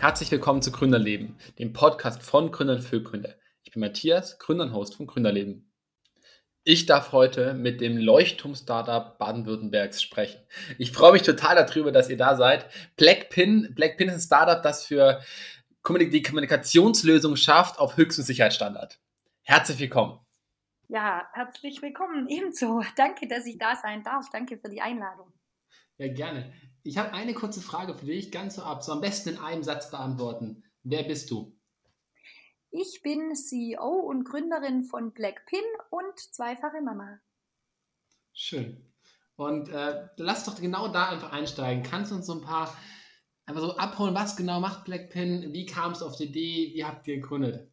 Herzlich 0.00 0.30
willkommen 0.30 0.62
zu 0.62 0.70
Gründerleben, 0.70 1.36
dem 1.58 1.72
Podcast 1.72 2.22
von 2.22 2.52
Gründern 2.52 2.80
für 2.80 3.02
Gründer. 3.02 3.34
Ich 3.64 3.72
bin 3.72 3.80
Matthias, 3.80 4.38
Gründer 4.38 4.62
und 4.62 4.72
Host 4.72 4.94
von 4.94 5.08
Gründerleben. 5.08 5.72
Ich 6.62 6.86
darf 6.86 7.10
heute 7.10 7.52
mit 7.52 7.80
dem 7.80 7.96
Leuchtturm-Startup 7.96 9.18
Baden-Württembergs 9.18 10.00
sprechen. 10.00 10.40
Ich 10.78 10.92
freue 10.92 11.10
mich 11.10 11.22
total 11.22 11.56
darüber, 11.56 11.90
dass 11.90 12.10
ihr 12.10 12.16
da 12.16 12.36
seid. 12.36 12.70
Blackpin, 12.96 13.74
Blackpin 13.74 14.08
ist 14.08 14.14
ein 14.14 14.20
Startup, 14.20 14.62
das 14.62 14.86
für 14.86 15.20
die 15.88 16.22
Kommunikationslösung 16.22 17.34
schafft 17.34 17.80
auf 17.80 17.96
höchstem 17.96 18.24
Sicherheitsstandard. 18.24 19.00
Herzlich 19.42 19.80
willkommen. 19.80 20.20
Ja, 20.86 21.28
herzlich 21.32 21.82
willkommen 21.82 22.28
ebenso. 22.28 22.84
Danke, 22.94 23.26
dass 23.26 23.46
ich 23.46 23.58
da 23.58 23.74
sein 23.74 24.04
darf. 24.04 24.30
Danke 24.30 24.58
für 24.58 24.68
die 24.68 24.80
Einladung. 24.80 25.32
Ja, 25.96 26.06
gerne. 26.06 26.52
Ich 26.82 26.98
habe 26.98 27.12
eine 27.12 27.34
kurze 27.34 27.60
Frage 27.60 27.94
für 27.94 28.06
dich, 28.06 28.30
ganz 28.30 28.56
so 28.56 28.62
ab, 28.62 28.82
so 28.82 28.92
am 28.92 29.00
besten 29.00 29.30
in 29.30 29.38
einem 29.38 29.62
Satz 29.62 29.90
beantworten. 29.90 30.64
Wer 30.82 31.02
bist 31.02 31.30
du? 31.30 31.56
Ich 32.70 33.00
bin 33.02 33.34
CEO 33.34 33.88
und 33.88 34.24
Gründerin 34.24 34.84
von 34.84 35.12
Blackpin 35.12 35.64
und 35.90 36.18
zweifache 36.18 36.80
Mama. 36.82 37.18
Schön. 38.32 38.92
Und 39.36 39.68
äh, 39.68 40.08
lass 40.16 40.44
doch 40.44 40.60
genau 40.60 40.88
da 40.88 41.10
einfach 41.10 41.32
einsteigen. 41.32 41.82
Kannst 41.82 42.10
du 42.10 42.16
uns 42.16 42.26
so 42.26 42.34
ein 42.34 42.42
paar 42.42 42.76
einfach 43.46 43.62
so 43.62 43.76
abholen, 43.76 44.14
was 44.14 44.36
genau 44.36 44.60
macht 44.60 44.84
Blackpin? 44.84 45.52
Wie 45.52 45.66
kam 45.66 45.92
es 45.92 46.02
auf 46.02 46.16
die 46.16 46.24
Idee? 46.24 46.72
Wie 46.74 46.84
habt 46.84 47.06
ihr 47.08 47.16
gegründet? 47.16 47.72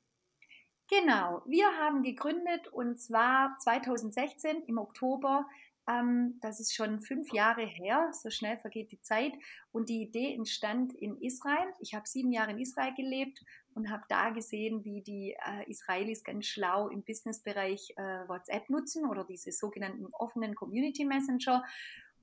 Genau, 0.87 1.41
wir 1.47 1.65
haben 1.79 2.03
gegründet 2.03 2.67
und 2.67 2.99
zwar 2.99 3.57
2016 3.59 4.63
im 4.67 4.77
Oktober 4.77 5.47
ähm, 5.87 6.39
das 6.41 6.59
ist 6.59 6.75
schon 6.75 7.01
fünf 7.01 7.31
Jahre 7.31 7.65
her, 7.65 8.09
so 8.11 8.29
schnell 8.29 8.57
vergeht 8.57 8.91
die 8.91 9.01
Zeit. 9.01 9.33
Und 9.71 9.89
die 9.89 10.01
Idee 10.01 10.33
entstand 10.33 10.93
in 10.93 11.17
Israel. 11.21 11.67
Ich 11.79 11.93
habe 11.93 12.07
sieben 12.07 12.31
Jahre 12.31 12.51
in 12.51 12.59
Israel 12.59 12.93
gelebt 12.95 13.39
und 13.73 13.91
habe 13.91 14.03
da 14.09 14.29
gesehen, 14.29 14.83
wie 14.83 15.01
die 15.01 15.35
äh, 15.45 15.69
Israelis 15.69 16.23
ganz 16.23 16.47
schlau 16.47 16.87
im 16.89 17.03
Businessbereich 17.03 17.93
äh, 17.97 18.27
WhatsApp 18.27 18.69
nutzen 18.69 19.05
oder 19.07 19.25
diese 19.25 19.51
sogenannten 19.51 20.07
offenen 20.13 20.55
Community 20.55 21.05
Messenger. 21.05 21.63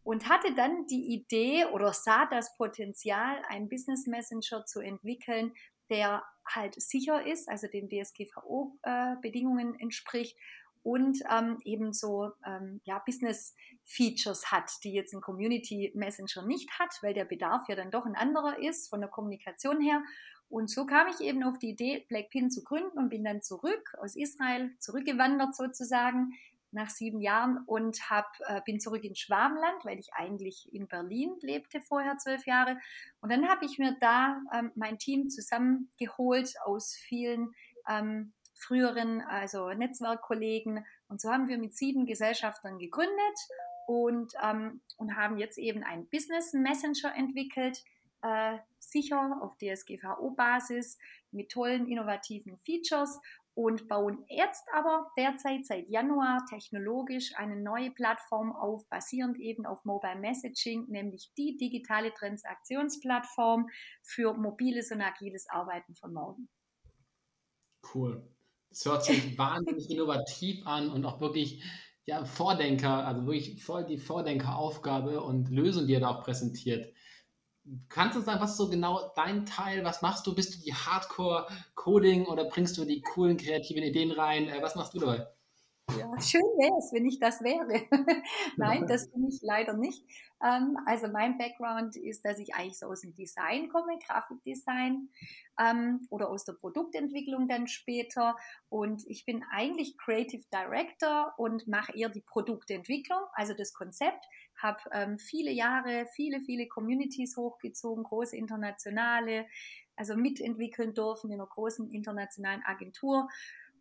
Und 0.05 0.28
hatte 0.28 0.52
dann 0.55 0.86
die 0.86 1.14
Idee 1.14 1.66
oder 1.66 1.92
sah 1.92 2.27
das 2.27 2.56
Potenzial, 2.56 3.40
einen 3.48 3.68
Business 3.68 4.08
Messenger 4.08 4.64
zu 4.66 4.80
entwickeln, 4.80 5.52
der 5.90 6.24
halt 6.44 6.74
sicher 6.80 7.24
ist, 7.24 7.48
also 7.48 7.68
den 7.68 7.88
DSGVO-Bedingungen 7.88 9.74
äh, 9.74 9.83
entspricht 9.83 10.36
und 10.83 11.19
ähm, 11.30 11.58
eben 11.64 11.92
so 11.92 12.33
ähm, 12.44 12.80
ja, 12.84 12.98
Business 13.05 13.55
Features 13.84 14.50
hat, 14.50 14.70
die 14.84 14.92
jetzt 14.92 15.14
ein 15.14 15.20
Community 15.20 15.92
Messenger 15.94 16.47
nicht 16.47 16.78
hat, 16.78 16.91
weil 17.02 17.14
der 17.14 17.24
Bedarf 17.24 17.69
ja 17.69 17.77
dann 17.77 17.91
doch 17.91 18.06
ein 18.06 18.16
anderer 18.16 18.58
ist 18.58 18.89
von 18.89 19.00
der 19.00 19.11
Kommunikation 19.11 19.80
her. 19.80 20.02
Und 20.48 20.69
so 20.69 20.84
kam 20.84 21.08
ich 21.08 21.20
eben 21.20 21.42
auf 21.44 21.58
die 21.58 21.70
Idee, 21.70 22.05
Blackpin 22.08 22.50
zu 22.50 22.62
gründen 22.62 22.98
und 22.98 23.08
bin 23.08 23.24
dann 23.24 23.41
zurück 23.41 23.94
aus 24.00 24.16
Israel, 24.16 24.70
zurückgewandert 24.78 25.56
sozusagen 25.56 26.33
nach 26.72 26.91
sieben 26.91 27.20
Jahren 27.20 27.58
und 27.67 28.11
hab, 28.11 28.39
äh, 28.46 28.61
bin 28.64 28.80
zurück 28.80 29.05
in 29.05 29.14
Schwabenland, 29.14 29.84
weil 29.84 29.98
ich 29.98 30.14
eigentlich 30.14 30.72
in 30.72 30.89
Berlin 30.89 31.36
lebte 31.41 31.80
vorher 31.80 32.17
zwölf 32.19 32.46
Jahre. 32.46 32.78
Und 33.20 33.30
dann 33.30 33.48
habe 33.48 33.64
ich 33.64 33.78
mir 33.78 33.96
da 34.00 34.41
ähm, 34.52 34.72
mein 34.74 34.98
Team 34.98 35.28
zusammengeholt 35.28 36.55
aus 36.64 36.94
vielen 36.96 37.52
ähm, 37.89 38.33
früheren, 38.62 39.20
also 39.22 39.72
Netzwerkkollegen. 39.72 40.84
Und 41.08 41.20
so 41.20 41.30
haben 41.30 41.48
wir 41.48 41.58
mit 41.58 41.74
sieben 41.77 42.06
Gesellschaftern 42.06 42.78
gegründet 42.78 43.38
und, 43.86 44.32
ähm, 44.42 44.80
und 44.96 45.16
haben 45.16 45.38
jetzt 45.38 45.58
eben 45.58 45.82
einen 45.82 46.08
Business 46.08 46.52
Messenger 46.52 47.14
entwickelt, 47.16 47.83
äh, 48.23 48.58
sicher 48.78 49.39
auf 49.42 49.56
DSGVO-Basis 49.58 50.98
mit 51.33 51.50
tollen 51.50 51.89
innovativen 51.89 52.58
Features 52.58 53.20
und 53.55 53.86
bauen 53.89 54.24
jetzt 54.28 54.64
aber 54.73 55.11
derzeit 55.17 55.67
seit 55.67 55.89
Januar 55.89 56.46
technologisch 56.48 57.36
eine 57.36 57.56
neue 57.56 57.90
Plattform 57.90 58.52
auf, 58.52 58.89
basierend 58.89 59.39
eben 59.39 59.67
auf 59.67 59.84
Mobile 59.84 60.17
Messaging, 60.17 60.86
nämlich 60.89 61.33
die 61.36 61.56
digitale 61.56 62.14
Transaktionsplattform 62.14 63.68
für 64.02 64.33
mobiles 64.34 64.90
und 64.90 65.02
agiles 65.02 65.48
Arbeiten 65.50 65.94
von 65.94 66.14
morgen. 66.14 66.48
Cool. 67.94 68.23
Es 68.72 68.84
hört 68.86 69.05
sich 69.05 69.38
wahnsinnig 69.38 69.90
innovativ 69.90 70.66
an 70.66 70.90
und 70.90 71.05
auch 71.05 71.20
wirklich 71.20 71.62
ja, 72.05 72.24
Vordenker, 72.24 73.06
also 73.06 73.27
wirklich 73.27 73.62
voll 73.62 73.84
die 73.84 73.98
Vordenkeraufgabe 73.98 75.20
und 75.20 75.50
Lösung, 75.50 75.86
die 75.86 75.94
er 75.94 76.00
da 76.00 76.08
auch 76.08 76.24
präsentiert. 76.24 76.92
Kannst 77.88 78.16
du 78.16 78.20
sagen, 78.20 78.40
was 78.40 78.52
ist 78.52 78.56
so 78.56 78.68
genau 78.68 79.12
dein 79.14 79.46
Teil? 79.46 79.84
Was 79.84 80.02
machst 80.02 80.27
du? 80.27 80.34
Bist 80.34 80.56
du 80.56 80.64
die 80.64 80.74
Hardcore-Coding 80.74 82.27
oder 82.27 82.46
bringst 82.46 82.77
du 82.77 82.84
die 82.84 83.02
coolen 83.02 83.36
kreativen 83.36 83.84
Ideen 83.84 84.11
rein? 84.11 84.48
Äh, 84.48 84.62
was 84.62 84.74
machst 84.74 84.94
du 84.94 84.98
dabei? 84.98 85.28
Ja, 85.90 86.20
schön 86.20 86.42
wäre 86.58 86.78
es, 86.78 86.92
wenn 86.92 87.04
ich 87.06 87.18
das 87.18 87.42
wäre. 87.42 87.82
Nein, 88.56 88.86
das 88.86 89.10
bin 89.10 89.26
ich 89.26 89.40
leider 89.42 89.74
nicht. 89.74 90.04
Ähm, 90.42 90.78
also 90.86 91.08
mein 91.08 91.38
Background 91.38 91.96
ist, 91.96 92.24
dass 92.24 92.38
ich 92.38 92.54
eigentlich 92.54 92.78
so 92.78 92.86
aus 92.86 93.00
dem 93.00 93.14
Design 93.14 93.68
komme, 93.68 93.98
Grafikdesign 94.06 95.08
ähm, 95.58 96.06
oder 96.08 96.30
aus 96.30 96.44
der 96.44 96.54
Produktentwicklung 96.54 97.48
dann 97.48 97.66
später. 97.66 98.36
Und 98.68 99.04
ich 99.06 99.24
bin 99.26 99.44
eigentlich 99.50 99.98
Creative 99.98 100.44
Director 100.52 101.34
und 101.36 101.66
mache 101.66 101.92
eher 101.96 102.08
die 102.08 102.22
Produktentwicklung, 102.22 103.20
also 103.34 103.52
das 103.52 103.74
Konzept. 103.74 104.24
Habe 104.62 104.80
ähm, 104.92 105.18
viele 105.18 105.50
Jahre, 105.50 106.06
viele, 106.14 106.40
viele 106.40 106.68
Communities 106.68 107.36
hochgezogen, 107.36 108.04
große 108.04 108.36
internationale, 108.36 109.46
also 109.96 110.16
mitentwickeln 110.16 110.94
dürfen 110.94 111.30
in 111.30 111.40
einer 111.40 111.48
großen 111.48 111.90
internationalen 111.90 112.62
Agentur 112.64 113.28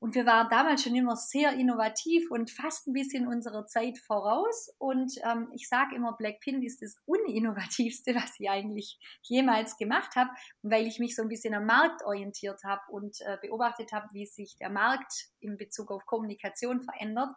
und 0.01 0.16
wir 0.16 0.25
waren 0.25 0.50
damals 0.50 0.84
schon 0.84 0.95
immer 0.95 1.16
sehr 1.16 1.53
innovativ 1.53 2.31
und 2.31 2.50
fast 2.50 2.88
ein 2.88 2.94
bisschen 2.94 3.28
unserer 3.28 3.67
Zeit 3.67 4.00
voraus. 4.00 4.73
Und 4.79 5.13
ähm, 5.23 5.50
ich 5.53 5.69
sage 5.69 5.95
immer, 5.95 6.17
Blackpin 6.17 6.63
ist 6.63 6.81
das 6.81 6.95
uninnovativste, 7.06 8.16
was 8.16 8.31
ich 8.39 8.50
eigentlich 8.50 8.97
jemals 9.22 9.78
gemacht 9.78 10.16
habe, 10.16 10.31
weil 10.63 10.88
ich 10.88 10.97
mich 10.97 11.16
so 11.16 11.22
ein 11.22 11.28
bisschen 11.28 11.53
am 11.53 11.67
Markt 11.67 12.03
orientiert 12.03 12.63
habe 12.63 12.81
und 12.89 13.22
äh, 13.22 13.38
beobachtet 13.44 13.91
habe, 13.91 14.07
wie 14.12 14.25
sich 14.25 14.56
der 14.57 14.72
Markt 14.72 15.28
in 15.39 15.56
Bezug 15.56 15.91
auf 15.91 16.03
Kommunikation 16.07 16.81
verändert 16.81 17.35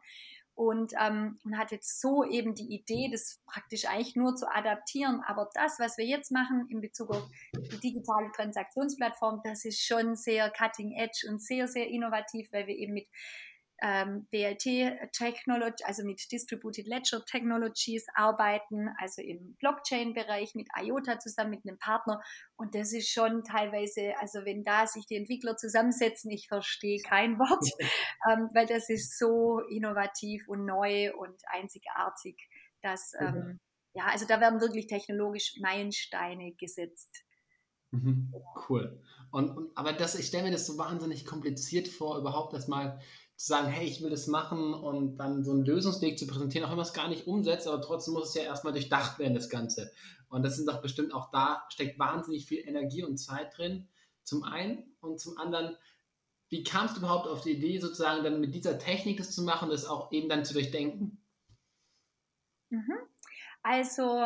und, 0.55 0.93
ähm, 1.01 1.39
und 1.45 1.59
hat 1.59 1.73
jetzt 1.73 2.01
so 2.01 2.25
eben 2.25 2.55
die 2.55 2.75
Idee, 2.75 3.09
das 3.11 3.41
praktisch 3.47 3.87
eigentlich 3.87 4.15
nur 4.15 4.37
zu 4.37 4.49
adaptieren. 4.49 5.21
Aber 5.27 5.49
das, 5.55 5.79
was 5.79 5.99
wir 5.99 6.07
jetzt 6.07 6.31
machen 6.31 6.69
in 6.71 6.81
Bezug 6.81 7.11
auf 7.11 7.29
die 7.55 7.81
digitale 7.81 8.31
Transaktionsplattform, 8.33 9.41
das 9.45 9.65
ist 9.65 9.85
schon 9.85 10.15
sehr 10.15 10.51
cutting 10.51 10.93
edge 10.93 11.27
und 11.29 11.43
sehr, 11.43 11.67
sehr 11.67 11.89
innovativ, 11.89 12.53
weil 12.53 12.67
wir 12.67 12.77
eben 12.77 12.95
mit 12.95 13.09
ähm, 13.83 14.27
DLT 14.33 15.13
Technology, 15.13 15.85
also 15.85 16.05
mit 16.05 16.21
Distributed 16.31 16.87
Ledger 16.87 17.25
Technologies 17.25 18.07
arbeiten, 18.15 18.89
also 18.99 19.23
im 19.23 19.57
Blockchain-Bereich 19.57 20.55
mit 20.55 20.69
IOTA 20.77 21.19
zusammen 21.19 21.51
mit 21.51 21.67
einem 21.67 21.79
Partner. 21.79 22.21
Und 22.57 22.75
das 22.75 22.93
ist 22.93 23.11
schon 23.11 23.43
teilweise, 23.45 24.15
also 24.21 24.45
wenn 24.45 24.63
da 24.63 24.87
sich 24.87 25.07
die 25.07 25.17
Entwickler 25.17 25.57
zusammensetzen, 25.57 26.31
ich 26.31 26.49
verstehe 26.49 27.01
kein 27.01 27.39
Wort, 27.39 27.65
ähm, 28.31 28.49
weil 28.55 28.67
das 28.67 28.89
ist 28.89 29.19
so 29.19 29.61
innovativ 29.69 30.49
und 30.49 30.65
neu 30.65 31.13
und 31.17 31.41
einzigartig, 31.47 32.37
dass, 32.83 33.13
ähm, 33.19 33.61
ja, 33.95 34.07
also 34.07 34.27
da 34.27 34.41
werden 34.41 34.61
wirklich 34.61 34.87
technologisch 34.87 35.57
Meilensteine 35.61 36.53
gesetzt. 36.55 37.25
Mhm, 37.95 38.35
cool. 38.69 39.01
Und, 39.31 39.51
und, 39.51 39.77
aber 39.77 39.93
das, 39.93 40.19
ich 40.19 40.27
stelle 40.27 40.45
mir 40.45 40.51
das 40.51 40.67
so 40.67 40.79
wahnsinnig 40.79 41.25
kompliziert 41.25 41.89
vor, 41.89 42.19
überhaupt 42.19 42.53
das 42.53 42.67
mal 42.67 43.01
zu 43.37 43.49
sagen, 43.49 43.69
hey, 43.69 43.87
ich 43.87 44.03
will 44.03 44.11
das 44.11 44.27
machen 44.27 44.75
und 44.75 45.17
dann 45.17 45.45
so 45.45 45.53
einen 45.53 45.65
Lösungsweg 45.65 46.19
zu 46.19 46.27
präsentieren, 46.27 46.65
auch 46.65 46.71
wenn 46.71 46.77
man 46.77 46.87
es 46.87 46.93
gar 46.93 47.09
nicht 47.09 47.27
umsetzt, 47.27 47.67
aber 47.67 47.81
trotzdem 47.81 48.15
muss 48.15 48.29
es 48.29 48.35
ja 48.35 48.43
erstmal 48.43 48.73
durchdacht 48.73 49.19
werden, 49.19 49.35
das 49.35 49.51
Ganze. 49.51 49.91
Und 50.29 50.45
das 50.45 50.57
sind 50.57 50.69
doch 50.69 50.81
bestimmt 50.81 51.13
auch 51.13 51.31
da, 51.31 51.65
steckt 51.69 51.99
wahnsinnig 51.99 52.47
viel 52.47 52.67
Energie 52.67 53.03
und 53.03 53.19
Zeit 53.19 53.57
drin, 53.57 53.89
zum 54.23 54.45
einen 54.45 54.97
und 55.01 55.21
zum 55.21 55.37
anderen, 55.39 55.77
wie 56.49 56.63
kamst 56.63 56.97
du 56.97 57.01
überhaupt 57.01 57.27
auf 57.27 57.43
die 57.43 57.53
Idee, 57.53 57.79
sozusagen 57.79 58.23
dann 58.23 58.41
mit 58.41 58.55
dieser 58.55 58.79
Technik 58.79 59.19
das 59.19 59.33
zu 59.33 59.43
machen, 59.43 59.71
das 59.71 59.87
auch 59.87 60.13
eben 60.13 60.29
dann 60.29 60.45
zu 60.45 60.55
durchdenken? 60.55 61.21
Mhm. 62.71 62.99
Also 63.63 64.23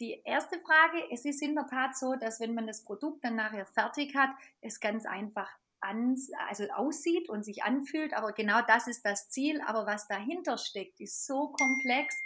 die 0.00 0.22
erste 0.24 0.58
Frage, 0.60 1.04
es 1.12 1.24
ist 1.24 1.42
in 1.42 1.54
der 1.54 1.66
Tat 1.66 1.96
so, 1.96 2.14
dass 2.14 2.40
wenn 2.40 2.54
man 2.54 2.66
das 2.66 2.84
Produkt 2.84 3.24
dann 3.24 3.36
nachher 3.36 3.66
fertig 3.66 4.14
hat, 4.14 4.30
es 4.60 4.80
ganz 4.80 5.04
einfach 5.06 5.48
an, 5.80 6.16
also 6.48 6.64
aussieht 6.70 7.28
und 7.28 7.44
sich 7.44 7.62
anfühlt, 7.62 8.14
aber 8.14 8.32
genau 8.32 8.60
das 8.66 8.86
ist 8.86 9.04
das 9.04 9.28
Ziel. 9.28 9.60
Aber 9.66 9.86
was 9.86 10.08
dahinter 10.08 10.58
steckt, 10.58 11.00
ist 11.00 11.26
so 11.26 11.48
komplex. 11.48 12.16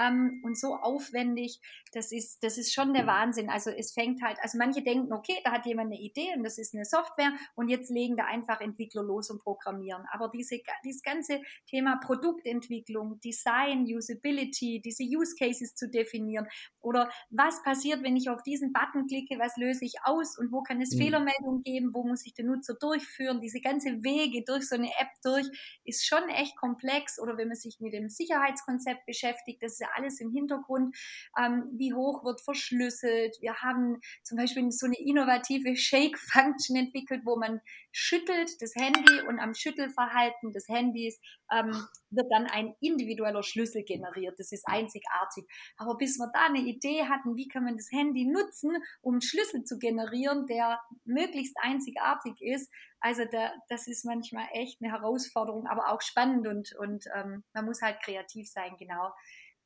Ähm, 0.00 0.40
und 0.44 0.58
so 0.58 0.74
aufwendig. 0.74 1.60
Das 1.92 2.12
ist, 2.12 2.42
das 2.42 2.56
ist 2.56 2.72
schon 2.72 2.94
der 2.94 3.06
Wahnsinn. 3.06 3.50
Also 3.50 3.70
es 3.70 3.92
fängt 3.92 4.22
halt, 4.22 4.38
also 4.42 4.58
manche 4.58 4.82
denken, 4.82 5.12
okay, 5.12 5.36
da 5.44 5.52
hat 5.52 5.66
jemand 5.66 5.92
eine 5.92 6.00
Idee 6.00 6.32
und 6.36 6.44
das 6.44 6.58
ist 6.58 6.74
eine 6.74 6.84
Software 6.84 7.32
und 7.56 7.68
jetzt 7.68 7.90
legen 7.90 8.16
da 8.16 8.24
einfach 8.26 8.60
Entwickler 8.60 9.02
los 9.02 9.30
und 9.30 9.42
programmieren. 9.42 10.04
Aber 10.12 10.30
diese, 10.32 10.60
dieses 10.84 11.02
ganze 11.02 11.40
Thema 11.66 12.00
Produktentwicklung, 12.04 13.20
Design, 13.20 13.84
Usability, 13.84 14.80
diese 14.84 15.02
Use 15.02 15.34
Cases 15.36 15.74
zu 15.74 15.88
definieren 15.88 16.46
oder 16.80 17.10
was 17.30 17.62
passiert, 17.62 18.02
wenn 18.02 18.16
ich 18.16 18.30
auf 18.30 18.42
diesen 18.42 18.72
Button 18.72 19.06
klicke, 19.06 19.38
was 19.38 19.56
löse 19.56 19.84
ich 19.84 19.94
aus 20.04 20.38
und 20.38 20.52
wo 20.52 20.62
kann 20.62 20.80
es 20.80 20.94
mhm. 20.94 20.98
Fehlermeldungen 20.98 21.62
geben, 21.62 21.90
wo 21.92 22.04
muss 22.04 22.24
ich 22.24 22.34
den 22.34 22.46
Nutzer 22.46 22.74
durchführen, 22.74 23.40
diese 23.40 23.60
ganze 23.60 24.02
Wege 24.02 24.44
durch 24.46 24.68
so 24.68 24.76
eine 24.76 24.90
App 24.98 25.08
durch, 25.22 25.46
ist 25.84 26.06
schon 26.06 26.28
echt 26.28 26.56
komplex. 26.56 27.18
Oder 27.18 27.36
wenn 27.36 27.48
man 27.48 27.56
sich 27.56 27.80
mit 27.80 27.92
dem 27.92 28.08
Sicherheitskonzept 28.08 29.06
beschäftigt, 29.06 29.62
das 29.62 29.72
ist 29.72 29.86
alles 29.94 30.20
im 30.20 30.30
Hintergrund. 30.30 30.96
Ähm, 31.38 31.64
wie 31.72 31.94
hoch 31.94 32.24
wird 32.24 32.40
verschlüsselt? 32.40 33.36
Wir 33.40 33.56
haben 33.56 34.00
zum 34.22 34.36
Beispiel 34.36 34.70
so 34.70 34.86
eine 34.86 34.98
innovative 34.98 35.76
Shake-Function 35.76 36.76
entwickelt, 36.76 37.22
wo 37.24 37.36
man 37.36 37.60
schüttelt 37.92 38.50
das 38.60 38.74
Handy 38.74 39.20
und 39.28 39.38
am 39.40 39.54
Schüttelverhalten 39.54 40.52
des 40.52 40.68
Handys 40.68 41.20
ähm, 41.52 41.72
wird 42.10 42.26
dann 42.30 42.46
ein 42.46 42.74
individueller 42.80 43.42
Schlüssel 43.42 43.82
generiert. 43.82 44.38
Das 44.38 44.52
ist 44.52 44.66
einzigartig. 44.66 45.44
Aber 45.76 45.96
bis 45.96 46.18
wir 46.18 46.30
da 46.32 46.46
eine 46.46 46.60
Idee 46.60 47.04
hatten, 47.04 47.36
wie 47.36 47.48
kann 47.48 47.64
man 47.64 47.76
das 47.76 47.90
Handy 47.90 48.26
nutzen, 48.26 48.76
um 49.00 49.14
einen 49.14 49.22
Schlüssel 49.22 49.64
zu 49.64 49.78
generieren, 49.78 50.46
der 50.46 50.80
möglichst 51.04 51.56
einzigartig 51.60 52.34
ist, 52.40 52.70
also 53.00 53.24
da, 53.24 53.52
das 53.68 53.86
ist 53.86 54.04
manchmal 54.04 54.46
echt 54.52 54.82
eine 54.82 54.92
Herausforderung, 54.92 55.66
aber 55.66 55.90
auch 55.90 56.02
spannend 56.02 56.46
und, 56.46 56.74
und 56.76 57.06
ähm, 57.14 57.44
man 57.54 57.64
muss 57.64 57.80
halt 57.80 58.00
kreativ 58.02 58.48
sein, 58.48 58.76
genau. 58.78 59.12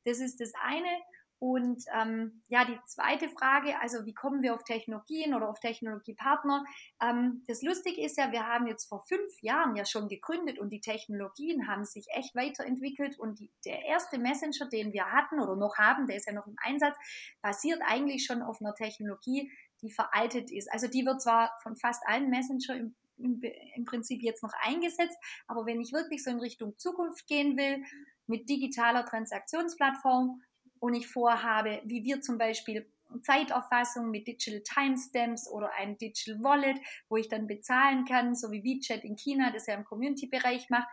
Das 0.05 0.19
ist 0.19 0.39
das 0.39 0.53
eine. 0.61 1.01
Und 1.37 1.83
ähm, 1.93 2.41
ja, 2.47 2.63
die 2.63 2.79
zweite 2.85 3.27
Frage, 3.27 3.79
also 3.81 4.05
wie 4.05 4.13
kommen 4.13 4.41
wir 4.41 4.55
auf 4.55 4.63
Technologien 4.63 5.33
oder 5.35 5.49
auf 5.49 5.59
Technologiepartner? 5.59 6.63
Ähm, 7.01 7.43
das 7.47 7.61
Lustige 7.61 8.01
ist 8.01 8.17
ja, 8.17 8.31
wir 8.31 8.47
haben 8.47 8.67
jetzt 8.67 8.87
vor 8.87 9.03
fünf 9.07 9.33
Jahren 9.41 9.75
ja 9.75 9.85
schon 9.85 10.07
gegründet 10.07 10.59
und 10.59 10.69
die 10.69 10.79
Technologien 10.79 11.67
haben 11.67 11.83
sich 11.83 12.05
echt 12.15 12.33
weiterentwickelt 12.35 13.19
und 13.19 13.39
die, 13.39 13.51
der 13.65 13.83
erste 13.83 14.17
Messenger, 14.17 14.69
den 14.69 14.93
wir 14.93 15.11
hatten 15.11 15.41
oder 15.41 15.57
noch 15.57 15.77
haben, 15.77 16.07
der 16.07 16.15
ist 16.15 16.27
ja 16.27 16.33
noch 16.33 16.47
im 16.47 16.55
Einsatz, 16.63 16.95
basiert 17.41 17.81
eigentlich 17.85 18.25
schon 18.25 18.41
auf 18.41 18.61
einer 18.61 18.73
Technologie, 18.73 19.51
die 19.81 19.91
veraltet 19.91 20.51
ist. 20.51 20.71
Also 20.71 20.87
die 20.87 21.05
wird 21.05 21.21
zwar 21.21 21.51
von 21.61 21.75
fast 21.75 22.01
allen 22.07 22.29
Messenger 22.29 22.75
im 22.75 22.95
im 23.17 23.85
Prinzip 23.85 24.21
jetzt 24.21 24.43
noch 24.43 24.51
eingesetzt. 24.61 25.17
Aber 25.47 25.65
wenn 25.65 25.79
ich 25.79 25.93
wirklich 25.93 26.21
so 26.21 26.31
in 26.31 26.39
Richtung 26.39 26.77
Zukunft 26.77 27.27
gehen 27.27 27.55
will, 27.57 27.81
mit 28.27 28.49
digitaler 28.49 29.05
Transaktionsplattform 29.05 30.41
und 30.79 30.93
ich 30.93 31.07
vorhabe, 31.07 31.81
wie 31.85 32.03
wir 32.03 32.21
zum 32.21 32.37
Beispiel 32.37 32.89
Zeiterfassung 33.21 34.09
mit 34.09 34.27
Digital 34.27 34.61
Timestamps 34.61 35.49
oder 35.49 35.71
ein 35.73 35.97
Digital 35.97 36.41
Wallet, 36.43 36.79
wo 37.09 37.17
ich 37.17 37.29
dann 37.29 37.47
bezahlen 37.47 38.05
kann, 38.05 38.35
so 38.35 38.51
wie 38.51 38.63
WeChat 38.63 39.03
in 39.03 39.15
China, 39.15 39.51
das 39.51 39.67
ja 39.67 39.75
im 39.75 39.85
Community-Bereich 39.85 40.69
macht, 40.69 40.87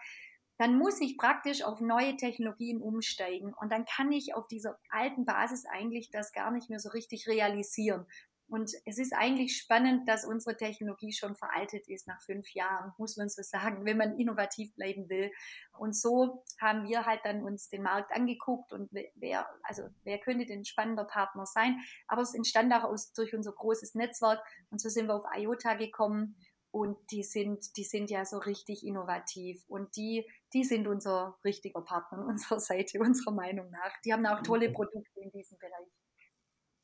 dann 0.59 0.79
muss 0.79 1.01
ich 1.01 1.17
praktisch 1.17 1.65
auf 1.65 1.81
neue 1.81 2.17
Technologien 2.17 2.81
umsteigen. 2.81 3.53
Und 3.55 3.73
dann 3.73 3.85
kann 3.85 4.13
ich 4.13 4.35
auf 4.35 4.47
dieser 4.47 4.79
alten 4.91 5.25
Basis 5.25 5.65
eigentlich 5.67 6.11
das 6.11 6.33
gar 6.33 6.51
nicht 6.53 6.71
mehr 6.71 6.79
so 6.79 6.91
richtig 6.91 7.27
realisieren. 7.27 8.07
Und 8.53 8.71
es 8.85 8.99
ist 8.99 9.15
eigentlich 9.15 9.57
spannend, 9.57 10.07
dass 10.07 10.27
unsere 10.27 10.55
Technologie 10.59 11.11
schon 11.11 11.35
veraltet 11.37 11.89
ist 11.89 12.07
nach 12.07 12.21
fünf 12.21 12.53
Jahren, 12.53 12.93
muss 12.99 13.17
man 13.17 13.31
so 13.31 13.41
sagen, 13.43 13.87
wenn 13.87 13.97
man 13.97 14.19
innovativ 14.19 14.75
bleiben 14.75 15.09
will. 15.09 15.33
Und 15.79 15.97
so 15.97 16.45
haben 16.61 16.87
wir 16.87 17.07
halt 17.07 17.21
dann 17.25 17.43
uns 17.43 17.71
den 17.71 17.83
Markt 17.83 18.15
angeguckt 18.15 18.75
und 18.75 18.91
wer, 19.15 19.49
also 19.63 19.85
wer 20.05 20.19
könnte 20.19 20.45
denn 20.45 20.61
ein 20.61 20.65
spannender 20.67 21.05
Partner 21.05 21.47
sein? 21.47 21.81
Aber 22.09 22.21
es 22.21 22.35
entstand 22.35 22.75
auch 22.75 22.85
aus, 22.85 23.15
durch 23.15 23.35
unser 23.35 23.53
großes 23.53 23.95
Netzwerk 23.95 24.41
und 24.69 24.83
so 24.83 24.91
sind 24.91 25.07
wir 25.07 25.15
auf 25.15 25.25
IOTA 25.35 25.73
gekommen 25.73 26.37
und 26.71 26.99
die 27.11 27.23
sind, 27.23 27.75
die 27.79 27.85
sind 27.85 28.11
ja 28.11 28.27
so 28.27 28.37
richtig 28.37 28.85
innovativ 28.85 29.65
und 29.67 29.97
die, 29.97 30.31
die 30.53 30.65
sind 30.65 30.87
unser 30.89 31.39
richtiger 31.43 31.81
Partner 31.81 32.27
unserer 32.27 32.61
Seite, 32.61 33.01
unserer 33.01 33.33
Meinung 33.33 33.71
nach. 33.71 33.93
Die 34.05 34.13
haben 34.13 34.27
auch 34.27 34.43
tolle 34.43 34.71
Produkte 34.71 35.21
in 35.21 35.31
diesem 35.31 35.57
Bereich. 35.57 36.02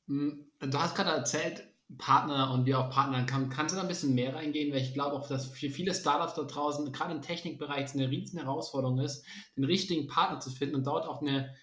Hm, 0.08 0.50
du 0.60 0.78
hast 0.78 0.96
gerade 0.96 1.10
erzählt, 1.10 1.64
Partner 1.96 2.52
und 2.52 2.66
wie 2.66 2.74
auch 2.74 2.90
Partnern 2.90 3.24
kann. 3.24 3.48
Kannst 3.48 3.74
du 3.74 3.76
da 3.76 3.82
ein 3.82 3.88
bisschen 3.88 4.14
mehr 4.14 4.34
reingehen? 4.34 4.72
Weil 4.72 4.82
ich 4.82 4.92
glaube 4.92 5.16
auch, 5.16 5.26
dass 5.26 5.46
für 5.46 5.70
viele 5.70 5.94
Startups 5.94 6.34
da 6.34 6.42
draußen, 6.42 6.92
gerade 6.92 7.14
im 7.14 7.22
Technikbereich, 7.22 7.94
eine 7.94 8.10
riesen 8.10 8.38
Herausforderung 8.38 8.98
ist, 8.98 9.24
den 9.56 9.64
richtigen 9.64 10.06
Partner 10.06 10.40
zu 10.40 10.50
finden 10.50 10.76
und 10.76 10.86
dort 10.86 11.06
auch 11.06 11.22
eine 11.22 11.54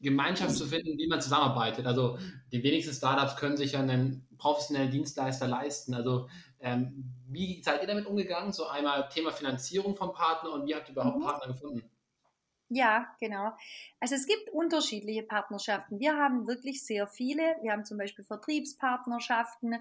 Gemeinschaft 0.00 0.54
zu 0.54 0.66
finden, 0.66 0.98
wie 0.98 1.08
man 1.08 1.20
zusammenarbeitet. 1.20 1.86
Also 1.86 2.18
die 2.52 2.62
wenigsten 2.62 2.94
Startups 2.94 3.36
können 3.36 3.56
sich 3.56 3.72
ja 3.72 3.80
einen 3.80 4.28
professionellen 4.36 4.90
Dienstleister 4.90 5.48
leisten. 5.48 5.94
Also 5.94 6.28
ähm, 6.60 7.14
wie 7.26 7.62
seid 7.62 7.80
ihr 7.80 7.88
damit 7.88 8.06
umgegangen? 8.06 8.52
So 8.52 8.66
einmal 8.66 9.08
Thema 9.08 9.32
Finanzierung 9.32 9.96
vom 9.96 10.12
Partner 10.12 10.52
und 10.52 10.66
wie 10.66 10.74
habt 10.74 10.88
ihr 10.88 10.92
überhaupt 10.92 11.18
mhm. 11.18 11.24
Partner 11.24 11.52
gefunden? 11.52 11.90
Ja, 12.70 13.14
genau. 13.18 13.52
Also 13.98 14.14
es 14.14 14.26
gibt 14.26 14.50
unterschiedliche 14.50 15.22
Partnerschaften. 15.22 15.98
Wir 15.98 16.16
haben 16.16 16.46
wirklich 16.46 16.84
sehr 16.84 17.06
viele. 17.06 17.42
Wir 17.62 17.72
haben 17.72 17.86
zum 17.86 17.96
Beispiel 17.96 18.26
Vertriebspartnerschaften, 18.26 19.76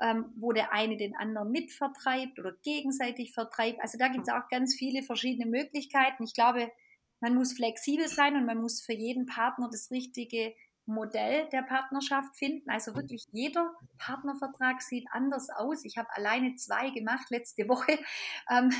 ähm, 0.00 0.32
wo 0.36 0.52
der 0.52 0.72
eine 0.72 0.96
den 0.96 1.14
anderen 1.16 1.50
mitvertreibt 1.50 2.38
oder 2.38 2.52
gegenseitig 2.62 3.34
vertreibt. 3.34 3.80
Also 3.82 3.98
da 3.98 4.08
gibt 4.08 4.26
es 4.26 4.32
auch 4.32 4.48
ganz 4.48 4.74
viele 4.74 5.02
verschiedene 5.02 5.50
Möglichkeiten. 5.50 6.24
Ich 6.24 6.32
glaube, 6.32 6.72
man 7.20 7.34
muss 7.34 7.52
flexibel 7.52 8.08
sein 8.08 8.36
und 8.36 8.46
man 8.46 8.62
muss 8.62 8.80
für 8.80 8.94
jeden 8.94 9.26
Partner 9.26 9.68
das 9.70 9.90
richtige 9.90 10.54
Modell 10.90 11.48
der 11.50 11.62
Partnerschaft 11.62 12.36
finden. 12.36 12.68
Also 12.68 12.94
wirklich 12.94 13.26
jeder 13.32 13.72
Partnervertrag 13.98 14.82
sieht 14.82 15.06
anders 15.12 15.48
aus. 15.50 15.84
Ich 15.84 15.96
habe 15.96 16.08
alleine 16.12 16.56
zwei 16.56 16.90
gemacht 16.90 17.30
letzte 17.30 17.68
Woche. 17.68 17.98
Ähm, 18.50 18.72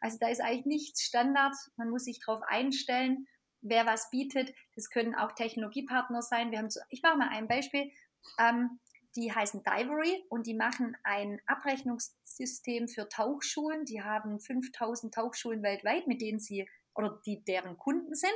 also 0.00 0.16
da 0.20 0.28
ist 0.28 0.40
eigentlich 0.40 0.64
nichts 0.64 1.02
Standard. 1.02 1.54
Man 1.76 1.90
muss 1.90 2.04
sich 2.04 2.20
darauf 2.24 2.42
einstellen, 2.46 3.26
wer 3.60 3.84
was 3.84 4.10
bietet. 4.10 4.54
Das 4.74 4.88
können 4.88 5.14
auch 5.14 5.32
Technologiepartner 5.32 6.22
sein. 6.22 6.50
Wir 6.50 6.58
haben 6.58 6.70
so, 6.70 6.80
ich 6.88 7.02
mache 7.02 7.18
mal 7.18 7.28
ein 7.28 7.48
Beispiel. 7.48 7.90
Ähm, 8.38 8.78
die 9.16 9.32
heißen 9.32 9.62
Divery 9.64 10.24
und 10.28 10.46
die 10.46 10.54
machen 10.54 10.96
ein 11.02 11.40
Abrechnungssystem 11.46 12.88
für 12.88 13.08
Tauchschulen. 13.08 13.84
Die 13.84 14.02
haben 14.02 14.40
5000 14.40 15.12
Tauchschulen 15.12 15.62
weltweit, 15.62 16.06
mit 16.06 16.20
denen 16.20 16.38
sie 16.38 16.68
oder 16.98 17.20
die 17.24 17.42
deren 17.44 17.78
Kunden 17.78 18.14
sind. 18.14 18.34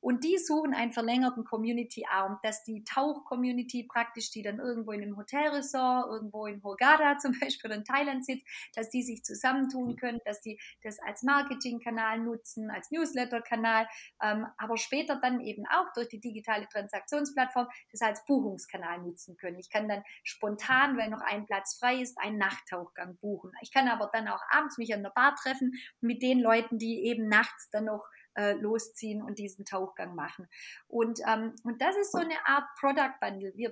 Und 0.00 0.24
die 0.24 0.36
suchen 0.36 0.74
einen 0.74 0.92
verlängerten 0.92 1.44
Community-Arm, 1.44 2.38
dass 2.42 2.62
die 2.64 2.84
Tauch-Community 2.84 3.84
praktisch, 3.84 4.30
die 4.30 4.42
dann 4.42 4.58
irgendwo 4.58 4.92
in 4.92 5.02
einem 5.02 5.16
Hotelresort, 5.16 6.10
irgendwo 6.10 6.46
in 6.46 6.62
Hurghada 6.62 7.18
zum 7.18 7.38
Beispiel 7.40 7.70
oder 7.70 7.78
in 7.78 7.84
Thailand 7.84 8.24
sitzt, 8.24 8.46
dass 8.74 8.90
die 8.90 9.02
sich 9.02 9.24
zusammentun 9.24 9.96
können, 9.96 10.20
dass 10.24 10.40
die 10.42 10.60
das 10.82 10.98
als 11.00 11.22
Marketingkanal 11.22 12.18
nutzen, 12.18 12.70
als 12.70 12.90
Newsletter-Kanal, 12.90 13.88
ähm, 14.22 14.46
aber 14.58 14.76
später 14.76 15.16
dann 15.16 15.40
eben 15.40 15.64
auch 15.66 15.92
durch 15.94 16.08
die 16.08 16.20
digitale 16.20 16.68
Transaktionsplattform 16.68 17.68
das 17.90 18.02
als 18.02 18.24
Buchungskanal 18.26 19.00
nutzen 19.00 19.36
können. 19.36 19.58
Ich 19.58 19.70
kann 19.70 19.88
dann 19.88 20.02
spontan, 20.22 20.98
weil 20.98 21.08
noch 21.08 21.22
ein 21.22 21.46
Platz 21.46 21.78
frei 21.78 22.02
ist, 22.02 22.18
einen 22.18 22.38
Nachttauchgang 22.38 23.16
buchen. 23.18 23.52
Ich 23.62 23.72
kann 23.72 23.88
aber 23.88 24.10
dann 24.12 24.28
auch 24.28 24.42
abends 24.50 24.76
mich 24.76 24.92
an 24.92 25.02
der 25.02 25.10
Bar 25.10 25.34
treffen 25.36 25.72
mit 26.00 26.22
den 26.22 26.40
Leuten, 26.40 26.78
die 26.78 27.04
eben 27.04 27.28
nachts 27.28 27.70
dann 27.70 27.84
noch 27.84 28.01
äh, 28.34 28.52
losziehen 28.54 29.22
und 29.22 29.38
diesen 29.38 29.64
Tauchgang 29.64 30.14
machen. 30.14 30.48
Und, 30.88 31.20
ähm, 31.26 31.54
und 31.64 31.80
das 31.80 31.96
ist 31.96 32.12
so 32.12 32.18
eine 32.18 32.46
Art 32.46 32.64
Product 32.78 33.14
Bundle. 33.20 33.52
Wir, 33.54 33.70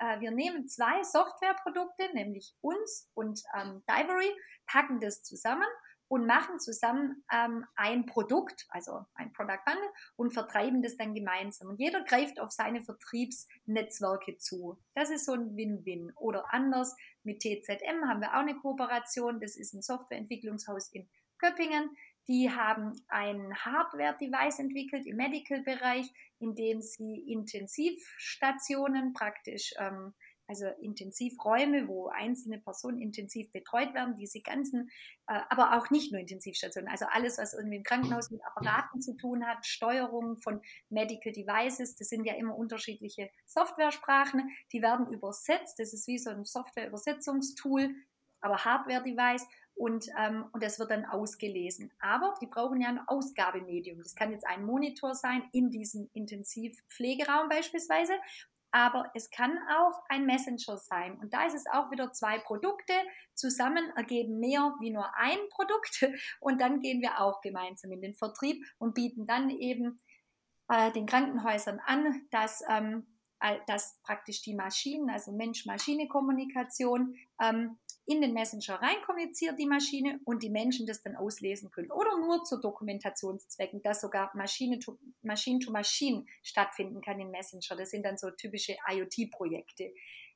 äh, 0.00 0.20
wir 0.20 0.30
nehmen 0.30 0.68
zwei 0.68 1.02
Softwareprodukte, 1.02 2.10
nämlich 2.14 2.54
uns 2.60 3.10
und 3.14 3.40
ähm, 3.54 3.82
Divery, 3.88 4.30
packen 4.66 5.00
das 5.00 5.22
zusammen 5.22 5.66
und 6.10 6.26
machen 6.26 6.58
zusammen 6.58 7.24
ähm, 7.32 7.64
ein 7.76 8.04
Produkt, 8.04 8.66
also 8.70 9.04
ein 9.14 9.32
Product 9.32 9.62
Bundle 9.64 9.90
und 10.16 10.32
vertreiben 10.32 10.82
das 10.82 10.96
dann 10.96 11.14
gemeinsam. 11.14 11.68
Und 11.68 11.78
jeder 11.78 12.02
greift 12.02 12.40
auf 12.40 12.50
seine 12.50 12.82
Vertriebsnetzwerke 12.82 14.36
zu. 14.36 14.76
Das 14.96 15.10
ist 15.10 15.24
so 15.24 15.34
ein 15.34 15.56
Win-Win. 15.56 16.12
Oder 16.16 16.52
anders 16.52 16.96
mit 17.22 17.40
TZM 17.40 18.08
haben 18.08 18.20
wir 18.20 18.34
auch 18.34 18.40
eine 18.40 18.56
Kooperation. 18.56 19.40
Das 19.40 19.56
ist 19.56 19.72
ein 19.72 19.82
Softwareentwicklungshaus 19.82 20.90
in 20.92 21.08
Köppingen. 21.38 21.96
Die 22.30 22.48
haben 22.48 22.92
ein 23.08 23.52
Hardware-Device 23.56 24.60
entwickelt 24.60 25.04
im 25.04 25.16
Medical-Bereich, 25.16 26.06
in 26.38 26.54
dem 26.54 26.80
sie 26.80 27.24
Intensivstationen 27.26 29.14
praktisch, 29.14 29.74
ähm, 29.78 30.14
also 30.46 30.66
Intensivräume, 30.80 31.88
wo 31.88 32.06
einzelne 32.06 32.60
Personen 32.60 33.00
intensiv 33.00 33.50
betreut 33.50 33.94
werden, 33.94 34.16
diese 34.16 34.40
ganzen, 34.42 34.92
äh, 35.26 35.40
aber 35.48 35.76
auch 35.76 35.90
nicht 35.90 36.12
nur 36.12 36.20
Intensivstationen, 36.20 36.88
also 36.88 37.06
alles, 37.10 37.36
was 37.38 37.52
irgendwie 37.52 37.78
im 37.78 37.82
Krankenhaus 37.82 38.30
mit 38.30 38.44
Apparaten 38.46 39.02
zu 39.02 39.16
tun 39.16 39.44
hat, 39.44 39.66
Steuerung 39.66 40.36
von 40.38 40.62
Medical 40.88 41.32
Devices, 41.32 41.96
das 41.96 42.10
sind 42.10 42.24
ja 42.26 42.34
immer 42.34 42.54
unterschiedliche 42.56 43.28
Softwaresprachen, 43.44 44.50
die 44.72 44.82
werden 44.82 45.12
übersetzt, 45.12 45.80
das 45.80 45.92
ist 45.92 46.06
wie 46.06 46.18
so 46.18 46.30
ein 46.30 46.44
Software-Übersetzungstool, 46.44 47.92
aber 48.40 48.64
Hardware-Device 48.64 49.46
und, 49.74 50.06
ähm, 50.18 50.46
und 50.52 50.62
das 50.62 50.78
wird 50.78 50.90
dann 50.90 51.04
ausgelesen. 51.04 51.90
Aber 52.00 52.34
die 52.40 52.46
brauchen 52.46 52.80
ja 52.80 52.88
ein 52.88 53.00
Ausgabemedium. 53.06 53.98
Das 53.98 54.14
kann 54.14 54.32
jetzt 54.32 54.46
ein 54.46 54.64
Monitor 54.64 55.14
sein 55.14 55.42
in 55.52 55.70
diesem 55.70 56.10
Intensivpflegeraum 56.12 57.48
beispielsweise 57.48 58.12
aber 58.72 59.10
es 59.14 59.30
kann 59.30 59.58
auch 59.68 60.02
ein 60.08 60.26
Messenger 60.26 60.76
sein. 60.76 61.18
Und 61.18 61.34
da 61.34 61.46
ist 61.46 61.54
es 61.54 61.66
auch 61.66 61.90
wieder 61.90 62.12
zwei 62.12 62.38
Produkte. 62.38 62.92
Zusammen 63.34 63.90
ergeben 63.96 64.38
mehr 64.38 64.76
wie 64.80 64.90
nur 64.90 65.12
ein 65.16 65.38
Produkt. 65.50 66.06
Und 66.40 66.60
dann 66.60 66.80
gehen 66.80 67.00
wir 67.00 67.20
auch 67.20 67.40
gemeinsam 67.40 67.90
in 67.92 68.00
den 68.00 68.14
Vertrieb 68.14 68.64
und 68.78 68.94
bieten 68.94 69.26
dann 69.26 69.50
eben 69.50 70.00
äh, 70.68 70.92
den 70.92 71.06
Krankenhäusern 71.06 71.80
an, 71.84 72.22
dass 72.30 72.62
ähm, 72.68 73.06
dass 73.66 73.98
praktisch 74.02 74.42
die 74.42 74.52
Maschinen, 74.52 75.08
also 75.08 75.32
Mensch-Maschine-Kommunikation, 75.32 77.16
ähm, 77.40 77.78
in 78.10 78.20
den 78.20 78.32
Messenger 78.32 78.82
rein 78.82 79.00
kommuniziert, 79.06 79.58
die 79.58 79.66
Maschine, 79.66 80.20
und 80.24 80.42
die 80.42 80.50
Menschen 80.50 80.86
das 80.86 81.02
dann 81.02 81.16
auslesen 81.16 81.70
können. 81.70 81.92
Oder 81.92 82.18
nur 82.18 82.42
zu 82.44 82.60
Dokumentationszwecken, 82.60 83.82
dass 83.82 84.00
sogar 84.00 84.30
Maschine-to-Maschine 84.34 86.24
stattfinden 86.42 87.00
kann 87.00 87.20
im 87.20 87.30
Messenger. 87.30 87.76
Das 87.76 87.90
sind 87.90 88.04
dann 88.04 88.18
so 88.18 88.30
typische 88.30 88.76
IoT-Projekte. 88.88 89.92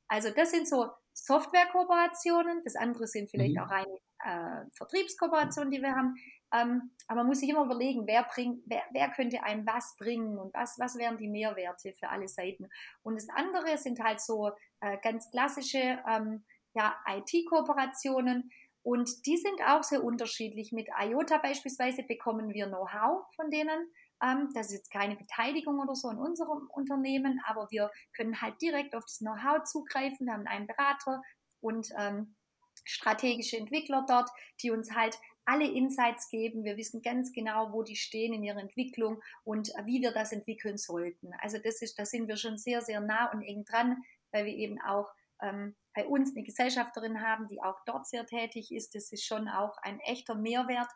Also 0.07 0.31
das 0.31 0.51
sind 0.51 0.69
so 0.69 0.91
Software-Kooperationen, 1.15 2.63
das 2.65 2.77
andere 2.77 3.07
sind 3.07 3.31
vielleicht 3.31 3.57
mhm. 3.57 3.63
auch 3.63 3.71
reine 3.71 3.99
äh, 4.25 4.71
Vertriebskooperationen, 4.77 5.71
die 5.71 5.81
wir 5.81 5.95
haben. 5.95 6.15
Ähm, 6.53 6.93
aber 7.09 7.21
man 7.21 7.29
muss 7.29 7.41
sich 7.41 7.49
immer 7.49 7.65
überlegen, 7.65 8.07
wer, 8.07 8.23
bringt, 8.25 8.63
wer, 8.67 8.83
wer 8.93 9.11
könnte 9.11 9.43
einem 9.43 9.67
was 9.67 9.97
bringen 9.97 10.39
und 10.39 10.55
was, 10.55 10.77
was 10.79 10.97
wären 10.97 11.19
die 11.19 11.29
Mehrwerte 11.29 11.93
für 11.93 12.09
alle 12.09 12.29
Seiten. 12.29 12.69
Und 13.03 13.17
das 13.17 13.29
andere 13.35 13.77
sind 13.79 14.01
halt 14.01 14.21
so 14.21 14.53
äh, 14.81 14.99
ganz 15.03 15.31
klassische 15.31 15.99
ähm, 16.09 16.45
ja, 16.75 16.95
IT-Kooperationen. 17.09 18.51
Und 18.83 19.27
die 19.27 19.39
sind 19.39 19.63
auch 19.67 19.83
sehr 19.83 20.05
unterschiedlich. 20.05 20.71
Mit 20.73 20.89
IOTA 21.01 21.39
beispielsweise 21.39 22.03
bekommen 22.03 22.53
wir 22.53 22.67
Know-how 22.67 23.25
von 23.35 23.51
denen. 23.51 23.91
Ähm, 24.23 24.51
das 24.55 24.67
ist 24.67 24.73
jetzt 24.75 24.91
keine 24.91 25.17
Beteiligung 25.17 25.81
oder 25.81 25.95
so 25.95 26.11
in 26.11 26.19
unserem 26.19 26.69
Unternehmen, 26.69 27.41
aber 27.47 27.69
wir 27.71 27.91
können 28.15 28.41
halt 28.41 28.61
direkt 28.61 28.95
auf 28.95 29.05
das 29.05 29.19
Know-how 29.19 29.65
zugreifen. 29.65 30.27
Wir 30.27 30.35
haben 30.35 30.47
einen 30.47 30.67
Berater 30.67 31.23
und 31.61 31.89
ähm, 31.99 32.37
strategische 32.85 33.57
Entwickler 33.57 34.05
dort, 34.07 34.29
die 34.63 34.71
uns 34.71 34.95
halt 34.95 35.19
alle 35.47 35.67
Insights 35.67 36.29
geben. 36.29 36.65
Wir 36.65 36.77
wissen 36.77 37.03
ganz 37.03 37.33
genau, 37.33 37.73
wo 37.73 37.83
die 37.83 37.97
stehen 37.97 38.33
in 38.33 38.43
ihrer 38.43 38.61
Entwicklung 38.61 39.23
und 39.45 39.69
wie 39.85 40.01
wir 40.01 40.13
das 40.13 40.33
entwickeln 40.33 40.79
sollten. 40.79 41.33
Also 41.41 41.59
das 41.59 41.83
ist, 41.83 41.99
da 41.99 42.05
sind 42.05 42.29
wir 42.29 42.37
schon 42.37 42.59
sehr, 42.59 42.83
sehr 42.83 43.01
nah 43.01 43.31
und 43.33 43.43
eng 43.43 43.65
dran, 43.65 44.03
weil 44.33 44.47
wir 44.47 44.55
eben 44.55 44.81
auch 44.81 45.11
ähm, 45.41 45.75
bei 45.95 46.07
uns 46.07 46.35
eine 46.35 46.45
Gesellschafterin 46.45 47.21
haben, 47.21 47.49
die 47.49 47.63
auch 47.63 47.79
dort 47.87 48.07
sehr 48.07 48.27
tätig 48.27 48.73
ist. 48.73 48.95
Das 48.95 49.13
ist 49.13 49.25
schon 49.25 49.49
auch 49.49 49.77
ein 49.83 50.01
echter 50.01 50.35
Mehrwert 50.35 50.89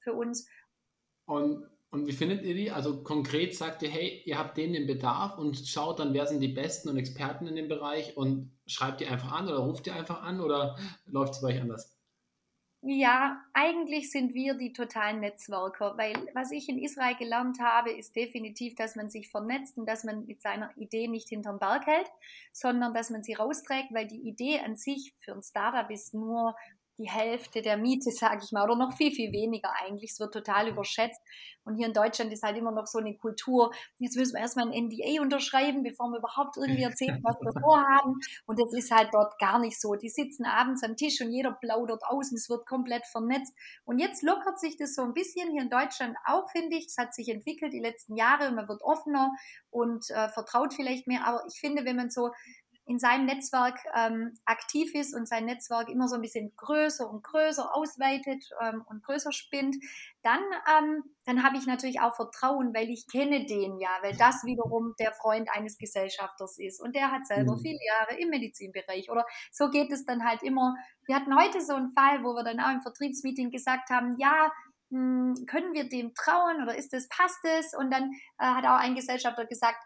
für 0.00 0.14
uns. 0.14 0.48
Und, 1.26 1.68
und 1.90 2.06
wie 2.06 2.12
findet 2.12 2.42
ihr 2.42 2.54
die? 2.54 2.70
Also 2.70 3.02
konkret 3.02 3.54
sagt 3.54 3.82
ihr, 3.82 3.90
hey, 3.90 4.22
ihr 4.24 4.38
habt 4.38 4.56
denen 4.56 4.72
den 4.72 4.86
Bedarf 4.86 5.38
und 5.38 5.56
schaut 5.56 5.98
dann, 5.98 6.14
wer 6.14 6.26
sind 6.26 6.40
die 6.40 6.48
Besten 6.48 6.88
und 6.88 6.96
Experten 6.96 7.46
in 7.46 7.56
dem 7.56 7.68
Bereich 7.68 8.16
und 8.16 8.56
schreibt 8.66 9.00
ihr 9.00 9.10
einfach 9.10 9.32
an 9.32 9.48
oder 9.48 9.58
ruft 9.58 9.86
ihr 9.86 9.94
einfach 9.94 10.22
an 10.22 10.40
oder 10.40 10.78
läuft 11.04 11.34
es 11.34 11.40
bei 11.42 11.48
euch 11.48 11.60
anders? 11.60 11.95
Ja, 12.82 13.42
eigentlich 13.52 14.10
sind 14.12 14.32
wir 14.34 14.54
die 14.54 14.72
totalen 14.72 15.18
Netzwerker, 15.20 15.96
weil 15.98 16.14
was 16.34 16.52
ich 16.52 16.68
in 16.68 16.78
Israel 16.78 17.16
gelernt 17.16 17.58
habe, 17.60 17.90
ist 17.90 18.14
definitiv, 18.14 18.76
dass 18.76 18.94
man 18.94 19.10
sich 19.10 19.28
vernetzt 19.28 19.76
und 19.76 19.86
dass 19.86 20.04
man 20.04 20.24
mit 20.26 20.40
seiner 20.40 20.70
Idee 20.76 21.08
nicht 21.08 21.28
hinterm 21.28 21.58
Berg 21.58 21.86
hält, 21.86 22.08
sondern 22.52 22.94
dass 22.94 23.10
man 23.10 23.24
sie 23.24 23.34
rausträgt, 23.34 23.92
weil 23.92 24.06
die 24.06 24.28
Idee 24.28 24.60
an 24.60 24.76
sich 24.76 25.14
für 25.20 25.32
ein 25.32 25.42
Startup 25.42 25.90
ist 25.90 26.14
nur 26.14 26.54
die 26.98 27.10
Hälfte 27.10 27.62
der 27.62 27.76
Miete, 27.76 28.10
sage 28.10 28.40
ich 28.42 28.52
mal, 28.52 28.64
oder 28.64 28.76
noch 28.76 28.96
viel, 28.96 29.12
viel 29.12 29.32
weniger 29.32 29.70
eigentlich. 29.82 30.12
Es 30.12 30.20
wird 30.20 30.32
total 30.32 30.68
überschätzt. 30.68 31.20
Und 31.64 31.74
hier 31.74 31.88
in 31.88 31.92
Deutschland 31.92 32.32
ist 32.32 32.44
halt 32.44 32.56
immer 32.56 32.70
noch 32.70 32.86
so 32.86 32.98
eine 32.98 33.16
Kultur, 33.16 33.72
jetzt 33.98 34.16
müssen 34.16 34.34
wir 34.34 34.40
erstmal 34.40 34.70
ein 34.70 34.86
NDA 34.86 35.20
unterschreiben, 35.20 35.82
bevor 35.82 36.08
wir 36.10 36.18
überhaupt 36.18 36.56
irgendwie 36.56 36.82
erzählen, 36.84 37.20
was 37.24 37.36
wir 37.40 37.60
vorhaben. 37.60 38.14
Und 38.46 38.60
das 38.60 38.72
ist 38.72 38.92
halt 38.92 39.08
dort 39.12 39.38
gar 39.38 39.58
nicht 39.58 39.80
so. 39.80 39.96
Die 39.96 40.08
sitzen 40.08 40.46
abends 40.46 40.84
am 40.84 40.96
Tisch 40.96 41.20
und 41.20 41.32
jeder 41.32 41.52
plaudert 41.52 42.02
aus 42.04 42.30
und 42.30 42.36
es 42.36 42.48
wird 42.48 42.66
komplett 42.66 43.04
vernetzt. 43.06 43.52
Und 43.84 43.98
jetzt 43.98 44.22
lockert 44.22 44.60
sich 44.60 44.76
das 44.76 44.94
so 44.94 45.02
ein 45.02 45.12
bisschen 45.12 45.50
hier 45.50 45.62
in 45.62 45.70
Deutschland 45.70 46.16
auch, 46.24 46.48
finde 46.50 46.76
ich. 46.76 46.86
Es 46.86 46.96
hat 46.98 47.14
sich 47.14 47.28
entwickelt 47.28 47.72
die 47.72 47.80
letzten 47.80 48.14
Jahre 48.14 48.48
und 48.48 48.54
man 48.54 48.68
wird 48.68 48.82
offener 48.82 49.32
und 49.70 50.08
äh, 50.10 50.28
vertraut 50.28 50.72
vielleicht 50.72 51.08
mehr. 51.08 51.26
Aber 51.26 51.42
ich 51.48 51.58
finde, 51.58 51.84
wenn 51.84 51.96
man 51.96 52.10
so 52.10 52.30
in 52.86 53.00
seinem 53.00 53.26
Netzwerk 53.26 53.78
ähm, 53.94 54.38
aktiv 54.44 54.94
ist 54.94 55.14
und 55.14 55.28
sein 55.28 55.44
Netzwerk 55.44 55.88
immer 55.88 56.06
so 56.06 56.14
ein 56.14 56.22
bisschen 56.22 56.54
größer 56.56 57.08
und 57.10 57.24
größer 57.24 57.74
ausweitet 57.74 58.48
ähm, 58.62 58.84
und 58.86 59.02
größer 59.04 59.32
spinnt, 59.32 59.76
dann, 60.22 60.40
ähm, 60.78 61.02
dann 61.24 61.42
habe 61.42 61.56
ich 61.56 61.66
natürlich 61.66 62.00
auch 62.00 62.14
Vertrauen, 62.14 62.72
weil 62.74 62.88
ich 62.88 63.06
kenne 63.10 63.44
den 63.44 63.78
ja, 63.80 63.90
weil 64.02 64.16
das 64.16 64.44
wiederum 64.44 64.94
der 65.00 65.12
Freund 65.12 65.48
eines 65.52 65.78
Gesellschafters 65.78 66.58
ist 66.58 66.80
und 66.80 66.94
der 66.94 67.10
hat 67.10 67.26
selber 67.26 67.56
mhm. 67.56 67.60
viele 67.60 67.80
Jahre 67.84 68.20
im 68.20 68.30
Medizinbereich 68.30 69.10
oder 69.10 69.26
so 69.50 69.68
geht 69.68 69.90
es 69.90 70.04
dann 70.04 70.24
halt 70.24 70.44
immer. 70.44 70.76
Wir 71.06 71.16
hatten 71.16 71.36
heute 71.36 71.60
so 71.60 71.74
einen 71.74 71.92
Fall, 71.92 72.22
wo 72.22 72.34
wir 72.34 72.44
dann 72.44 72.60
auch 72.60 72.72
im 72.72 72.82
Vertriebsmeeting 72.82 73.50
gesagt 73.50 73.90
haben, 73.90 74.16
ja, 74.18 74.52
hm, 74.90 75.34
können 75.48 75.74
wir 75.74 75.88
dem 75.88 76.14
trauen 76.14 76.62
oder 76.62 76.76
ist 76.76 76.92
das, 76.92 77.08
passt 77.08 77.44
es? 77.44 77.74
Und 77.74 77.92
dann 77.92 78.12
äh, 78.38 78.44
hat 78.44 78.64
auch 78.64 78.78
ein 78.78 78.94
Gesellschafter 78.94 79.44
gesagt, 79.44 79.78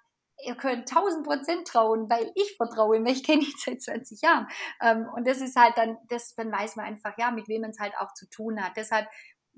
ihr 0.46 0.54
könnt 0.54 0.90
1000 0.90 1.26
Prozent 1.26 1.66
trauen, 1.66 2.08
weil 2.08 2.30
ich 2.34 2.56
vertraue 2.56 2.96
ihm, 2.96 3.06
ich 3.06 3.24
kenne 3.24 3.42
ihn 3.42 3.54
seit 3.64 3.82
20 3.82 4.20
Jahren. 4.22 4.46
Ähm, 4.80 5.08
und 5.14 5.26
das 5.26 5.40
ist 5.40 5.56
halt 5.56 5.76
dann, 5.76 5.98
das, 6.08 6.34
dann 6.34 6.52
weiß 6.52 6.76
man 6.76 6.86
einfach, 6.86 7.14
ja, 7.18 7.30
mit 7.30 7.48
wem 7.48 7.62
man 7.62 7.70
es 7.70 7.78
halt 7.78 7.94
auch 7.98 8.12
zu 8.14 8.28
tun 8.28 8.62
hat. 8.62 8.76
Deshalb 8.76 9.08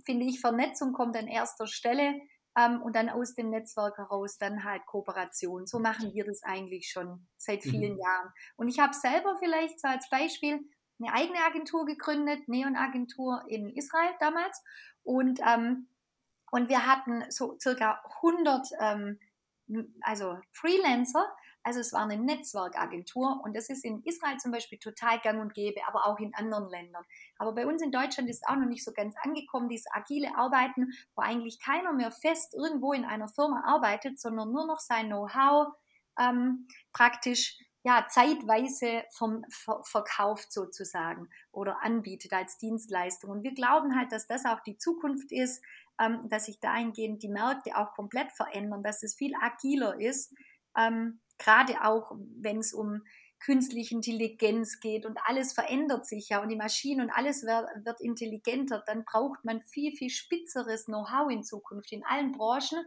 finde 0.05 0.27
ich, 0.27 0.41
Vernetzung 0.41 0.93
kommt 0.93 1.17
an 1.17 1.29
erster 1.29 1.67
Stelle 1.67 2.15
ähm, 2.59 2.83
und 2.83 2.97
dann 2.97 3.09
aus 3.09 3.35
dem 3.35 3.51
Netzwerk 3.51 3.97
heraus 3.99 4.39
dann 4.39 4.65
halt 4.65 4.85
Kooperation. 4.87 5.67
So 5.67 5.79
machen 5.79 6.13
wir 6.13 6.25
das 6.25 6.43
eigentlich 6.43 6.91
schon 6.91 7.27
seit 7.37 7.65
mhm. 7.65 7.71
vielen 7.71 7.93
mhm. 7.95 8.01
Jahren. 8.01 8.33
Und 8.57 8.69
ich 8.69 8.79
habe 8.79 8.95
selber 8.95 9.37
vielleicht 9.39 9.81
so 9.81 9.89
als 9.89 10.09
Beispiel 10.09 10.61
eine 11.01 11.13
eigene 11.15 11.39
Agentur 11.45 11.85
gegründet, 11.87 12.49
Neon-Agentur 12.49 13.43
in 13.49 13.69
Israel 13.71 14.15
damals. 14.21 14.63
Und, 15.03 15.41
ähm, 15.47 15.89
und 16.51 16.69
wir 16.69 16.87
hatten 16.87 17.25
so 17.31 17.57
circa 17.59 18.01
100 18.23 18.69
ähm, 18.81 19.19
also 20.03 20.39
Freelancer, 20.53 21.27
also 21.63 21.81
es 21.81 21.93
war 21.93 22.03
eine 22.03 22.17
Netzwerkagentur 22.17 23.41
und 23.45 23.57
das 23.57 23.69
ist 23.69 23.85
in 23.85 24.03
Israel 24.05 24.37
zum 24.39 24.51
Beispiel 24.51 24.79
total 24.79 25.21
gang 25.21 25.41
und 25.41 25.55
gäbe, 25.55 25.81
aber 25.87 26.07
auch 26.07 26.19
in 26.19 26.35
anderen 26.35 26.69
Ländern. 26.69 27.05
Aber 27.39 27.55
bei 27.55 27.67
uns 27.67 27.83
in 27.83 27.93
Deutschland 27.93 28.29
ist 28.29 28.47
auch 28.49 28.57
noch 28.57 28.67
nicht 28.67 28.85
so 28.85 28.93
ganz 28.93 29.15
angekommen, 29.23 29.69
dieses 29.69 29.87
agile 29.93 30.37
Arbeiten, 30.37 30.93
wo 31.15 31.23
eigentlich 31.23 31.61
keiner 31.61 31.93
mehr 31.93 32.11
fest 32.11 32.55
irgendwo 32.55 32.93
in 32.93 33.05
einer 33.05 33.29
Firma 33.29 33.63
arbeitet, 33.65 34.21
sondern 34.21 34.53
nur 34.53 34.67
noch 34.67 34.81
sein 34.81 35.07
Know-how 35.07 35.69
ähm, 36.19 36.67
praktisch 36.93 37.59
ja, 37.85 38.07
zeitweise 38.09 39.05
vom, 39.11 39.45
ver, 39.49 39.83
verkauft 39.83 40.53
sozusagen 40.53 41.29
oder 41.51 41.83
anbietet 41.83 42.33
als 42.33 42.57
Dienstleistung. 42.59 43.31
Und 43.31 43.43
wir 43.43 43.55
glauben 43.55 43.97
halt, 43.97 44.13
dass 44.13 44.27
das 44.27 44.45
auch 44.45 44.61
die 44.61 44.79
Zukunft 44.79 45.33
ist, 45.33 45.65
ähm, 46.01 46.29
dass 46.29 46.47
sich 46.47 46.61
dahingehend 46.61 47.23
die 47.23 47.29
Märkte 47.29 47.77
auch 47.77 47.93
komplett 47.95 48.33
verändern, 48.33 48.83
dass 48.83 49.03
es 49.03 49.15
viel 49.15 49.33
agiler 49.41 50.01
ist, 50.01 50.35
ähm, 50.77 51.21
gerade 51.39 51.83
auch 51.83 52.13
wenn 52.41 52.59
es 52.59 52.73
um 52.73 53.03
künstliche 53.41 53.95
Intelligenz 53.95 54.79
geht 54.81 55.05
und 55.05 55.19
alles 55.25 55.53
verändert 55.53 56.07
sich 56.07 56.29
ja 56.29 56.41
und 56.41 56.49
die 56.49 56.57
Maschinen 56.57 57.03
und 57.03 57.11
alles 57.11 57.43
wird, 57.43 57.67
wird 57.85 58.01
intelligenter, 58.01 58.83
dann 58.87 59.05
braucht 59.05 59.45
man 59.45 59.63
viel, 59.63 59.93
viel 59.97 60.11
spitzeres 60.11 60.85
Know-how 60.85 61.31
in 61.31 61.43
Zukunft 61.43 61.93
in 61.93 62.05
allen 62.05 62.33
Branchen 62.33 62.85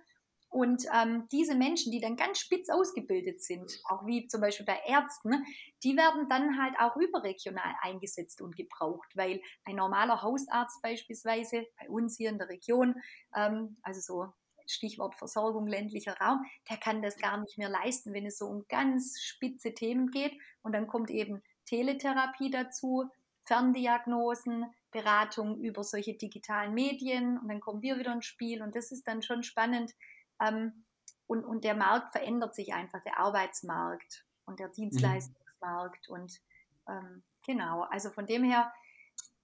und 0.50 0.86
ähm, 0.94 1.28
diese 1.32 1.56
Menschen, 1.56 1.92
die 1.92 2.00
dann 2.00 2.16
ganz 2.16 2.40
spitz 2.40 2.70
ausgebildet 2.70 3.42
sind, 3.42 3.80
auch 3.86 4.06
wie 4.06 4.28
zum 4.28 4.42
Beispiel 4.42 4.66
bei 4.66 4.80
Ärzten, 4.86 5.46
die 5.84 5.98
werden 5.98 6.30
dann 6.30 6.62
halt 6.62 6.76
auch 6.80 6.96
überregional 6.96 7.76
eingesetzt 7.82 8.42
und 8.42 8.56
gebraucht, 8.56 9.10
weil 9.16 9.42
ein 9.66 9.76
normaler 9.76 10.22
Hausarzt 10.22 10.82
beispielsweise 10.82 11.66
bei 11.80 11.90
uns 11.90 12.18
hier 12.18 12.30
in 12.30 12.38
der 12.38 12.50
Region, 12.50 12.96
ähm, 13.36 13.78
also 13.82 14.00
so 14.02 14.34
Stichwort 14.68 15.16
Versorgung 15.16 15.68
ländlicher 15.68 16.18
Raum, 16.18 16.44
der 16.70 16.78
kann 16.78 17.02
das 17.02 17.18
gar 17.18 17.38
nicht 17.40 17.58
mehr 17.58 17.70
leisten, 17.70 18.14
wenn 18.14 18.26
es 18.26 18.38
so 18.38 18.48
um 18.48 18.66
ganz 18.68 19.20
spitze 19.22 19.74
Themen 19.74 20.10
geht. 20.10 20.34
Und 20.64 20.74
dann 20.74 20.88
kommt 20.88 21.12
eben 21.12 21.44
Teletherapie 21.66 22.50
dazu, 22.50 23.10
Ferndiagnosen, 23.46 24.66
Beratung 24.92 25.60
über 25.60 25.84
solche 25.84 26.16
digitalen 26.16 26.74
Medien 26.74 27.38
und 27.38 27.50
dann 27.50 27.60
kommen 27.60 27.82
wir 27.82 28.00
wieder 28.00 28.14
ins 28.14 28.26
Spiel 28.26 28.64
und 28.64 28.76
das 28.76 28.92
ist 28.92 29.08
dann 29.08 29.22
schon 29.22 29.44
spannend, 29.44 29.94
ähm, 30.42 30.86
und, 31.28 31.44
und 31.44 31.64
der 31.64 31.76
Markt 31.76 32.12
verändert 32.12 32.56
sich 32.56 32.74
einfach, 32.74 33.02
der 33.04 33.20
Arbeitsmarkt 33.20 34.26
und 34.46 34.60
der 34.60 34.68
mhm. 34.68 34.74
Dienstleistungsmarkt. 34.74 36.10
Mhm. 36.10 36.14
Und 36.14 36.42
ähm, 36.88 37.24
genau, 37.46 37.82
also 37.84 38.10
von 38.10 38.26
dem 38.26 38.44
her, 38.44 38.72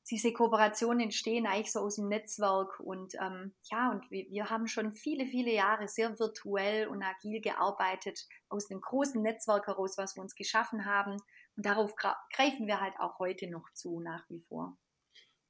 diese 0.09 0.33
Kooperationen 0.33 0.99
entstehen 0.99 1.47
eigentlich 1.47 1.71
so 1.71 1.79
aus 1.79 1.95
dem 1.95 2.07
Netzwerk 2.07 2.79
und 2.79 3.13
ähm, 3.15 3.53
ja, 3.71 3.91
und 3.91 4.09
wir, 4.11 4.29
wir, 4.29 4.49
haben 4.49 4.67
schon 4.67 4.93
viele, 4.93 5.25
viele 5.25 5.53
Jahre 5.53 5.87
sehr 5.87 6.19
virtuell 6.19 6.87
und 6.87 7.01
agil 7.03 7.39
gearbeitet, 7.39 8.27
aus 8.49 8.67
dem 8.67 8.81
großen 8.81 9.21
Netzwerk 9.21 9.67
heraus, 9.67 9.97
was 9.97 10.15
wir 10.15 10.23
uns 10.23 10.35
geschaffen 10.35 10.85
haben. 10.85 11.13
Und 11.55 11.65
darauf 11.65 11.95
greifen 11.95 12.67
wir 12.67 12.81
halt 12.81 12.95
auch 12.99 13.19
heute 13.19 13.49
noch 13.49 13.71
zu, 13.73 13.99
nach 13.99 14.27
wie 14.29 14.41
vor. 14.41 14.77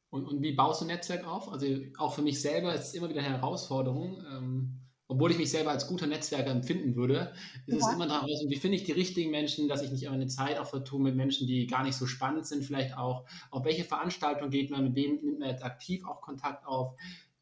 Und, 0.09 0.25
und 0.27 0.41
wie 0.41 0.53
baust 0.53 0.81
du 0.81 0.85
ein 0.85 0.89
Netzwerk 0.89 1.25
auf? 1.25 1.49
Also 1.49 1.65
auch 1.97 2.13
für 2.13 2.21
mich 2.21 2.41
selber 2.41 2.73
ist 2.75 2.89
es 2.89 2.93
immer 2.93 3.09
wieder 3.09 3.21
eine 3.21 3.37
Herausforderung. 3.37 4.23
Ähm, 4.29 4.90
obwohl 5.11 5.31
ich 5.31 5.37
mich 5.37 5.51
selber 5.51 5.71
als 5.71 5.87
guter 5.87 6.07
Netzwerker 6.07 6.51
empfinden 6.51 6.95
würde, 6.95 7.33
ist 7.67 7.81
ja. 7.81 7.87
es 7.87 7.93
immer 7.93 8.05
noch 8.05 8.25
wie 8.25 8.55
finde 8.55 8.77
ich 8.77 8.85
die 8.85 8.93
richtigen 8.93 9.29
Menschen, 9.29 9.67
dass 9.67 9.81
ich 9.81 9.91
nicht 9.91 10.03
immer 10.03 10.15
eine 10.15 10.27
Zeit 10.27 10.57
auch 10.57 10.67
vertue 10.67 11.01
mit 11.01 11.17
Menschen, 11.17 11.47
die 11.47 11.67
gar 11.67 11.83
nicht 11.83 11.95
so 11.95 12.07
spannend 12.07 12.47
sind, 12.47 12.63
vielleicht 12.63 12.97
auch, 12.97 13.25
auf 13.49 13.65
welche 13.65 13.83
Veranstaltung 13.83 14.49
geht 14.49 14.71
man, 14.71 14.85
mit 14.85 14.95
wem 14.95 15.17
nimmt 15.17 15.39
man 15.39 15.49
jetzt 15.49 15.65
aktiv 15.65 16.07
auch 16.07 16.21
Kontakt 16.21 16.65
auf. 16.65 16.95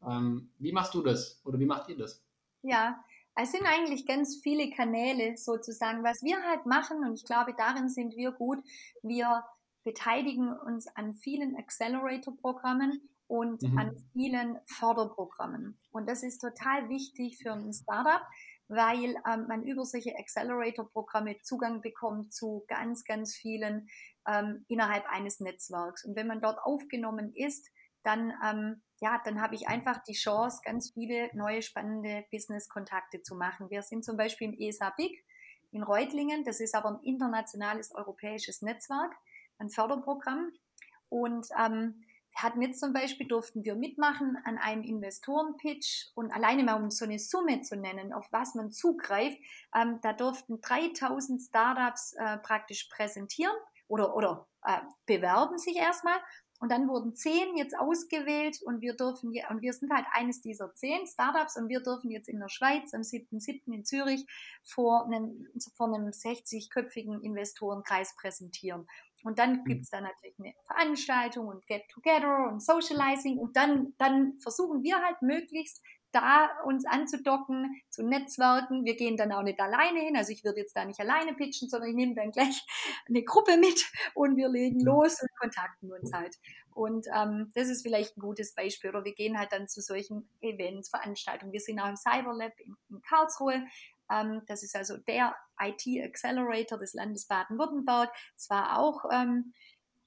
Ähm, 0.04 0.50
wie 0.58 0.72
machst 0.72 0.94
du 0.94 1.02
das 1.02 1.40
oder 1.44 1.60
wie 1.60 1.66
macht 1.66 1.88
ihr 1.88 1.96
das? 1.96 2.24
Ja, 2.62 3.04
es 3.36 3.52
sind 3.52 3.64
eigentlich 3.64 4.04
ganz 4.04 4.40
viele 4.42 4.70
Kanäle 4.70 5.36
sozusagen. 5.36 6.02
Was 6.02 6.24
wir 6.24 6.42
halt 6.42 6.66
machen, 6.66 7.04
und 7.04 7.14
ich 7.14 7.24
glaube, 7.24 7.54
darin 7.56 7.88
sind 7.88 8.16
wir 8.16 8.32
gut, 8.32 8.58
wir 9.02 9.44
beteiligen 9.84 10.52
uns 10.52 10.88
an 10.88 11.14
vielen 11.14 11.54
Accelerator-Programmen 11.56 13.00
und 13.30 13.62
mhm. 13.62 13.78
an 13.78 13.96
vielen 14.12 14.58
Förderprogrammen. 14.66 15.78
Und 15.92 16.08
das 16.08 16.24
ist 16.24 16.40
total 16.40 16.88
wichtig 16.88 17.38
für 17.40 17.52
ein 17.52 17.72
Startup, 17.72 18.22
weil 18.66 19.14
ähm, 19.24 19.46
man 19.46 19.62
über 19.62 19.84
solche 19.84 20.16
Accelerator-Programme 20.18 21.40
Zugang 21.42 21.80
bekommt 21.80 22.34
zu 22.34 22.64
ganz, 22.66 23.04
ganz 23.04 23.36
vielen 23.36 23.88
ähm, 24.26 24.64
innerhalb 24.66 25.08
eines 25.08 25.38
Netzwerks. 25.38 26.04
Und 26.04 26.16
wenn 26.16 26.26
man 26.26 26.40
dort 26.40 26.58
aufgenommen 26.58 27.32
ist, 27.32 27.70
dann, 28.02 28.32
ähm, 28.44 28.82
ja, 29.00 29.20
dann 29.24 29.40
habe 29.40 29.54
ich 29.54 29.68
einfach 29.68 30.02
die 30.02 30.14
Chance, 30.14 30.60
ganz 30.64 30.90
viele 30.92 31.30
neue 31.32 31.62
spannende 31.62 32.24
Business-Kontakte 32.32 33.22
zu 33.22 33.36
machen. 33.36 33.70
Wir 33.70 33.82
sind 33.82 34.04
zum 34.04 34.16
Beispiel 34.16 34.48
im 34.48 34.58
ESA 34.58 34.90
BIG 34.96 35.24
in 35.70 35.84
Reutlingen. 35.84 36.42
Das 36.42 36.58
ist 36.58 36.74
aber 36.74 36.88
ein 36.88 37.04
internationales 37.04 37.94
europäisches 37.94 38.60
Netzwerk, 38.60 39.14
ein 39.58 39.70
Förderprogramm. 39.70 40.50
Und 41.08 41.46
ähm, 41.56 42.02
hatten 42.42 42.62
jetzt 42.62 42.80
zum 42.80 42.92
Beispiel, 42.92 43.26
durften 43.26 43.64
wir 43.64 43.74
mitmachen 43.74 44.36
an 44.44 44.58
einem 44.58 44.82
Investorenpitch 44.82 46.10
und 46.14 46.32
alleine 46.32 46.64
mal 46.64 46.80
um 46.82 46.90
so 46.90 47.04
eine 47.04 47.18
Summe 47.18 47.62
zu 47.62 47.76
nennen, 47.76 48.12
auf 48.12 48.26
was 48.30 48.54
man 48.54 48.70
zugreift, 48.70 49.38
ähm, 49.74 49.98
da 50.02 50.12
durften 50.12 50.60
3000 50.60 51.40
Startups 51.40 52.14
äh, 52.14 52.38
praktisch 52.38 52.88
präsentieren 52.90 53.54
oder, 53.88 54.14
oder 54.14 54.48
äh, 54.64 54.78
bewerben 55.06 55.58
sich 55.58 55.76
erstmal 55.76 56.18
und 56.60 56.70
dann 56.70 56.88
wurden 56.88 57.14
zehn 57.14 57.56
jetzt 57.56 57.76
ausgewählt 57.76 58.60
und 58.62 58.82
wir 58.82 58.94
dürfen, 58.94 59.32
und 59.48 59.62
wir 59.62 59.72
sind 59.72 59.90
halt 59.92 60.04
eines 60.12 60.42
dieser 60.42 60.74
zehn 60.74 61.06
Startups 61.06 61.56
und 61.56 61.70
wir 61.70 61.82
dürfen 61.82 62.10
jetzt 62.10 62.28
in 62.28 62.38
der 62.38 62.50
Schweiz 62.50 62.92
am 62.92 63.00
7.7. 63.00 63.72
in 63.72 63.84
Zürich 63.86 64.26
vor 64.62 65.06
einem, 65.06 65.46
vor 65.74 65.86
einem 65.86 66.10
60-köpfigen 66.10 67.22
Investorenkreis 67.22 68.14
präsentieren. 68.14 68.86
Und 69.22 69.38
dann 69.38 69.60
mhm. 69.60 69.64
gibt 69.64 69.82
es 69.82 69.90
da 69.90 70.00
natürlich 70.00 70.38
eine 70.38 70.54
Veranstaltung 70.66 71.48
und 71.48 71.66
Get 71.66 71.88
Together 71.88 72.48
und 72.50 72.62
Socializing 72.62 73.38
und 73.38 73.56
dann, 73.56 73.94
dann 73.98 74.38
versuchen 74.40 74.82
wir 74.82 75.02
halt 75.02 75.20
möglichst 75.22 75.82
da 76.12 76.48
uns 76.64 76.84
anzudocken, 76.86 77.80
zu 77.88 78.02
netzwerken. 78.02 78.84
Wir 78.84 78.96
gehen 78.96 79.16
dann 79.16 79.32
auch 79.32 79.42
nicht 79.42 79.60
alleine 79.60 80.00
hin. 80.00 80.16
Also 80.16 80.32
ich 80.32 80.44
würde 80.44 80.60
jetzt 80.60 80.76
da 80.76 80.84
nicht 80.84 81.00
alleine 81.00 81.34
pitchen, 81.34 81.68
sondern 81.68 81.90
ich 81.90 81.96
nehme 81.96 82.14
dann 82.14 82.32
gleich 82.32 82.66
eine 83.08 83.22
Gruppe 83.22 83.56
mit 83.56 83.84
und 84.14 84.36
wir 84.36 84.48
legen 84.48 84.78
mhm. 84.78 84.86
los 84.86 85.20
und 85.20 85.30
kontakten 85.38 85.92
uns 85.92 86.12
halt. 86.12 86.36
Und 86.72 87.06
ähm, 87.14 87.50
das 87.54 87.68
ist 87.68 87.82
vielleicht 87.82 88.16
ein 88.16 88.20
gutes 88.20 88.54
Beispiel. 88.54 88.90
Oder 88.90 89.04
wir 89.04 89.14
gehen 89.14 89.38
halt 89.38 89.52
dann 89.52 89.68
zu 89.68 89.80
solchen 89.80 90.28
Events, 90.40 90.88
Veranstaltungen. 90.88 91.52
Wir 91.52 91.60
sind 91.60 91.80
auch 91.80 91.88
im 91.88 91.96
Cyberlab 91.96 92.58
in, 92.58 92.74
in 92.90 93.02
Karlsruhe. 93.02 93.64
Ähm, 94.10 94.42
das 94.46 94.62
ist 94.62 94.76
also 94.76 94.96
der 94.96 95.34
IT 95.60 95.86
Accelerator 96.02 96.78
des 96.78 96.94
Landes 96.94 97.26
Baden-Württemberg. 97.26 98.10
Es 98.36 98.48
war 98.50 98.78
auch 98.78 99.04
ähm, 99.12 99.52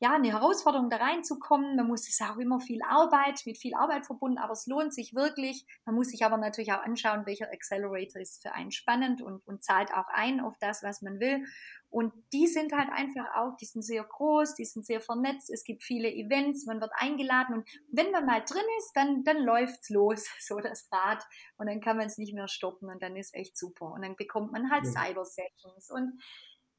ja, 0.04 0.16
eine 0.16 0.34
Herausforderung, 0.34 0.90
da 0.90 0.98
reinzukommen. 0.98 1.78
Man 1.78 1.88
muss 1.88 2.10
es 2.10 2.20
auch 2.20 2.36
immer 2.36 2.60
viel 2.60 2.82
Arbeit, 2.84 3.40
mit 3.46 3.58
viel 3.58 3.74
Arbeit 3.74 4.06
verbunden, 4.06 4.38
aber 4.38 4.52
es 4.52 4.68
lohnt 4.68 4.94
sich 4.94 5.16
wirklich. 5.16 5.66
Man 5.86 5.96
muss 5.96 6.10
sich 6.10 6.26
aber 6.26 6.36
natürlich 6.36 6.74
auch 6.74 6.84
anschauen, 6.84 7.26
welcher 7.26 7.50
Accelerator 7.54 8.22
ist 8.22 8.42
für 8.42 8.52
einen 8.52 8.72
spannend 8.72 9.22
und, 9.22 9.48
und 9.48 9.64
zahlt 9.64 9.94
auch 9.94 10.08
ein 10.10 10.42
auf 10.42 10.58
das, 10.60 10.84
was 10.84 11.02
man 11.04 11.22
will. 11.22 11.46
Und 11.90 12.12
die 12.34 12.48
sind 12.48 12.74
halt 12.74 12.90
einfach 12.92 13.34
auch, 13.36 13.56
die 13.56 13.66
sind 13.66 13.84
sehr 13.84 14.04
groß, 14.04 14.56
die 14.56 14.66
sind 14.66 14.86
sehr 14.86 15.00
vernetzt, 15.00 15.50
es 15.50 15.64
gibt 15.64 15.84
viele 15.84 16.12
Events, 16.12 16.66
man 16.66 16.82
wird 16.82 16.92
eingeladen 16.96 17.56
und 17.56 17.70
wenn 17.88 18.12
man 18.12 18.26
mal 18.26 18.42
drin 18.42 18.66
ist, 18.80 18.92
dann, 18.96 19.24
dann 19.24 19.38
läuft's 19.38 19.90
los, 19.90 20.26
so 20.42 20.60
das 20.60 20.90
Rad 20.92 21.24
und 21.56 21.68
dann 21.68 21.80
kann 21.80 21.96
man 21.96 22.08
es 22.08 22.18
nicht 22.18 22.34
mehr 22.34 22.50
stoppen 22.50 22.90
und 22.90 23.02
dann 23.02 23.16
ist 23.16 23.34
echt 23.34 23.58
super. 23.58 23.86
Und 23.86 24.02
dann 24.02 24.18
bekommt 24.18 24.52
man 24.52 24.70
halt 24.70 24.84
ja. 24.84 24.92
Cyber-Sessions 24.92 25.92
und 25.92 26.20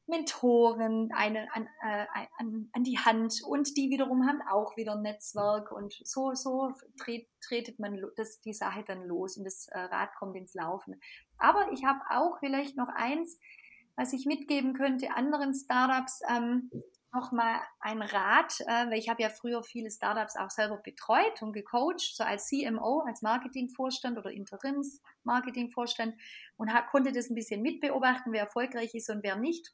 Mentoren 0.07 1.11
eine, 1.15 1.49
an, 1.55 1.67
äh, 1.83 2.07
an, 2.39 2.69
an 2.73 2.85
die 2.85 2.99
Hand 2.99 3.43
und 3.47 3.77
die 3.77 3.91
wiederum 3.91 4.27
haben 4.27 4.43
auch 4.51 4.77
wieder 4.77 4.93
ein 4.93 5.03
Netzwerk 5.03 5.73
und 5.73 5.95
so, 6.05 6.35
so 6.35 6.73
tret, 6.99 7.27
tretet 7.41 7.79
man 7.79 8.01
das, 8.17 8.41
die 8.43 8.53
Sache 8.53 8.85
dann 8.87 9.07
los 9.07 9.39
und 9.39 9.45
das 9.45 9.67
äh, 9.69 9.79
Rad 9.79 10.15
kommt 10.19 10.37
ins 10.37 10.55
Laufen. 10.55 11.01
Aber 11.39 11.73
ich 11.73 11.85
habe 11.85 12.01
auch 12.11 12.39
vielleicht 12.39 12.77
noch 12.77 12.89
eins, 12.95 13.39
was 13.97 14.13
ich 14.13 14.27
mitgeben 14.27 14.75
könnte 14.75 15.15
anderen 15.15 15.55
Startups, 15.55 16.21
ähm, 16.29 16.71
nochmal 17.15 17.61
ein 17.81 18.03
Rat, 18.03 18.61
äh, 18.61 18.91
weil 18.91 18.99
ich 18.99 19.09
habe 19.09 19.23
ja 19.23 19.31
früher 19.31 19.63
viele 19.63 19.91
Startups 19.91 20.37
auch 20.37 20.51
selber 20.51 20.79
betreut 20.79 21.41
und 21.41 21.53
gecoacht, 21.53 22.15
so 22.15 22.25
als 22.25 22.49
CMO, 22.49 23.05
als 23.07 23.23
Marketingvorstand 23.23 24.19
oder 24.19 24.31
Interims-Marketingvorstand 24.31 26.15
und 26.57 26.71
konnte 26.91 27.13
das 27.13 27.31
ein 27.31 27.37
bisschen 27.37 27.63
mitbeobachten, 27.63 28.33
wer 28.33 28.43
erfolgreich 28.43 28.95
ist 28.95 29.09
und 29.11 29.23
wer 29.23 29.37
nicht. 29.37 29.73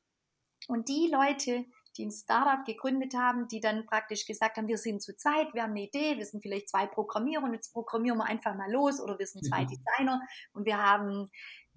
Und 0.68 0.88
die 0.88 1.10
Leute, 1.12 1.64
die 1.96 2.06
ein 2.06 2.10
Startup 2.10 2.64
gegründet 2.64 3.14
haben, 3.14 3.48
die 3.48 3.60
dann 3.60 3.86
praktisch 3.86 4.26
gesagt 4.26 4.56
haben, 4.56 4.68
wir 4.68 4.78
sind 4.78 5.02
zu 5.02 5.16
zweit, 5.16 5.52
wir 5.54 5.62
haben 5.62 5.72
eine 5.72 5.82
Idee, 5.82 6.16
wir 6.16 6.24
sind 6.24 6.40
vielleicht 6.42 6.68
zwei 6.68 6.86
Programmierer 6.86 7.42
und 7.42 7.54
jetzt 7.54 7.72
programmieren 7.72 8.18
wir 8.18 8.24
einfach 8.24 8.54
mal 8.54 8.70
los 8.70 9.00
oder 9.00 9.18
wir 9.18 9.26
sind 9.26 9.44
zwei 9.44 9.64
mhm. 9.64 9.68
Designer 9.68 10.20
und 10.52 10.64
wir 10.66 10.78
haben 10.78 11.30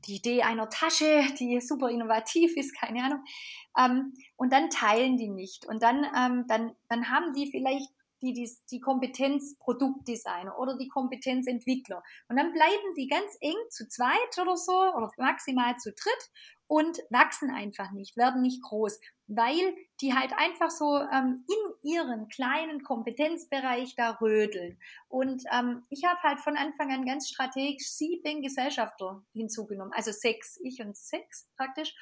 die 0.08 0.16
Idee 0.16 0.44
einer 0.44 0.70
Tasche, 0.70 1.24
die 1.40 1.60
super 1.62 1.90
innovativ 1.90 2.56
ist, 2.58 2.78
keine 2.78 3.04
Ahnung. 3.04 3.24
Ähm, 3.78 4.14
und 4.36 4.52
dann 4.52 4.70
teilen 4.70 5.18
die 5.18 5.30
nicht. 5.30 5.66
Und 5.66 5.82
dann, 5.82 6.06
ähm, 6.16 6.46
dann, 6.48 6.76
dann 6.90 7.10
haben 7.10 7.34
die 7.34 7.50
vielleicht 7.50 7.90
die, 8.24 8.34
die, 8.34 8.50
die 8.72 8.80
Kompetenz 8.80 9.58
Produktdesigner 9.60 10.58
oder 10.58 10.78
die 10.78 10.88
Kompetenz 10.88 11.46
Entwickler. 11.46 12.02
Und 12.30 12.38
dann 12.38 12.54
bleiben 12.54 12.96
die 12.98 13.08
ganz 13.08 13.38
eng 13.42 13.58
zu 13.70 13.88
zweit 13.88 14.40
oder 14.42 14.56
so 14.56 14.72
oder 14.72 15.12
maximal 15.18 15.76
zu 15.78 15.92
dritt 15.92 16.30
und 16.68 16.98
wachsen 17.10 17.52
einfach 17.52 17.92
nicht, 17.92 18.16
werden 18.18 18.42
nicht 18.42 18.64
groß, 18.64 19.00
weil 19.28 19.76
die 20.02 20.14
halt 20.14 20.32
einfach 20.38 20.70
so 20.70 20.98
ähm, 21.14 21.46
in 21.48 21.92
ihren 21.92 22.30
kleinen 22.30 22.82
Kompetenzbereich 22.84 23.96
da 23.96 24.18
rödeln. 24.22 24.80
Und 25.10 25.44
ähm, 25.52 25.84
ich 25.90 26.04
habe 26.06 26.20
halt 26.24 26.40
von 26.40 26.56
Anfang 26.58 26.92
an 26.92 27.06
ganz 27.06 27.30
strategisch 27.30 27.90
sieben 27.90 28.42
Gesellschafter 28.42 29.24
hinzugenommen, 29.34 29.94
also 29.94 30.12
sechs, 30.12 30.60
ich 30.64 30.82
und 30.82 30.96
sechs 30.96 31.50
praktisch 31.58 31.94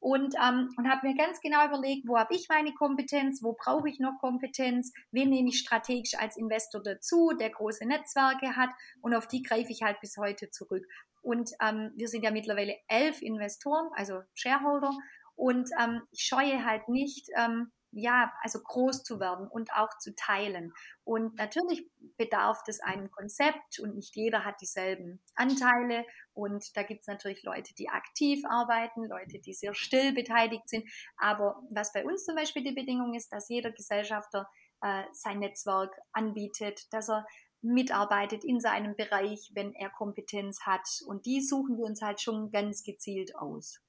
und, 0.00 0.34
ähm, 0.42 0.70
und 0.76 0.90
habe 0.90 1.06
mir 1.06 1.14
ganz 1.14 1.40
genau 1.40 1.66
überlegt, 1.66 2.08
wo 2.08 2.18
habe 2.18 2.34
ich 2.34 2.48
meine 2.48 2.72
Kompetenz, 2.72 3.42
wo 3.42 3.52
brauche 3.52 3.88
ich 3.88 4.00
noch 4.00 4.18
Kompetenz, 4.18 4.92
wen 5.12 5.28
nehme 5.28 5.50
ich 5.50 5.58
strategisch 5.58 6.14
als 6.18 6.36
Investor 6.36 6.82
dazu, 6.82 7.32
der 7.38 7.50
große 7.50 7.86
Netzwerke 7.86 8.56
hat 8.56 8.70
und 9.02 9.14
auf 9.14 9.28
die 9.28 9.42
greife 9.42 9.70
ich 9.70 9.82
halt 9.82 10.00
bis 10.00 10.16
heute 10.16 10.50
zurück. 10.50 10.86
Und 11.22 11.50
ähm, 11.62 11.92
wir 11.96 12.08
sind 12.08 12.24
ja 12.24 12.30
mittlerweile 12.30 12.76
elf 12.88 13.20
Investoren, 13.20 13.90
also 13.94 14.22
Shareholder 14.34 14.92
und 15.36 15.68
ähm, 15.78 16.02
ich 16.10 16.22
scheue 16.22 16.64
halt 16.64 16.88
nicht, 16.88 17.28
ähm, 17.36 17.70
ja, 17.92 18.32
also 18.42 18.60
groß 18.60 19.02
zu 19.02 19.20
werden 19.20 19.48
und 19.48 19.72
auch 19.72 19.96
zu 19.98 20.14
teilen. 20.14 20.72
Und 21.04 21.36
natürlich 21.36 21.88
bedarf 22.16 22.62
es 22.66 22.80
einem 22.80 23.10
Konzept 23.10 23.80
und 23.80 23.96
nicht 23.96 24.14
jeder 24.14 24.44
hat 24.44 24.60
dieselben 24.60 25.22
Anteile. 25.34 26.04
Und 26.32 26.76
da 26.76 26.82
gibt 26.82 27.00
es 27.00 27.06
natürlich 27.06 27.42
Leute, 27.42 27.74
die 27.74 27.88
aktiv 27.88 28.44
arbeiten, 28.48 29.04
Leute, 29.04 29.40
die 29.40 29.54
sehr 29.54 29.74
still 29.74 30.12
beteiligt 30.12 30.68
sind. 30.68 30.88
Aber 31.16 31.62
was 31.70 31.92
bei 31.92 32.04
uns 32.04 32.24
zum 32.24 32.36
Beispiel 32.36 32.62
die 32.62 32.74
Bedingung 32.74 33.14
ist, 33.14 33.32
dass 33.32 33.48
jeder 33.48 33.72
Gesellschafter 33.72 34.48
äh, 34.82 35.04
sein 35.12 35.40
Netzwerk 35.40 35.94
anbietet, 36.12 36.92
dass 36.92 37.10
er 37.10 37.26
mitarbeitet 37.62 38.44
in 38.44 38.60
seinem 38.60 38.96
Bereich, 38.96 39.50
wenn 39.54 39.74
er 39.74 39.90
Kompetenz 39.90 40.60
hat. 40.62 40.88
Und 41.06 41.26
die 41.26 41.42
suchen 41.42 41.76
wir 41.76 41.84
uns 41.84 42.00
halt 42.00 42.20
schon 42.20 42.50
ganz 42.50 42.82
gezielt 42.82 43.36
aus. 43.36 43.80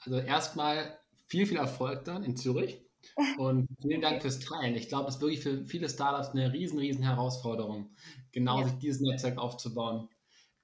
Also 0.00 0.18
erstmal 0.18 0.98
viel, 1.26 1.46
viel 1.46 1.56
Erfolg 1.56 2.04
dann 2.04 2.24
in 2.24 2.36
Zürich. 2.36 2.80
Und 3.38 3.68
vielen 3.82 4.00
Dank 4.00 4.22
fürs 4.22 4.40
Teilen. 4.40 4.74
Ich 4.74 4.88
glaube, 4.88 5.08
es 5.08 5.16
ist 5.16 5.20
wirklich 5.20 5.42
für 5.42 5.66
viele 5.66 5.88
Startups 5.88 6.30
eine 6.30 6.52
riesen, 6.52 6.78
riesen 6.78 7.04
Herausforderung, 7.04 7.94
genau 8.32 8.60
ja. 8.60 8.64
sich 8.64 8.78
dieses 8.78 9.00
Netzwerk 9.02 9.36
aufzubauen. 9.36 10.08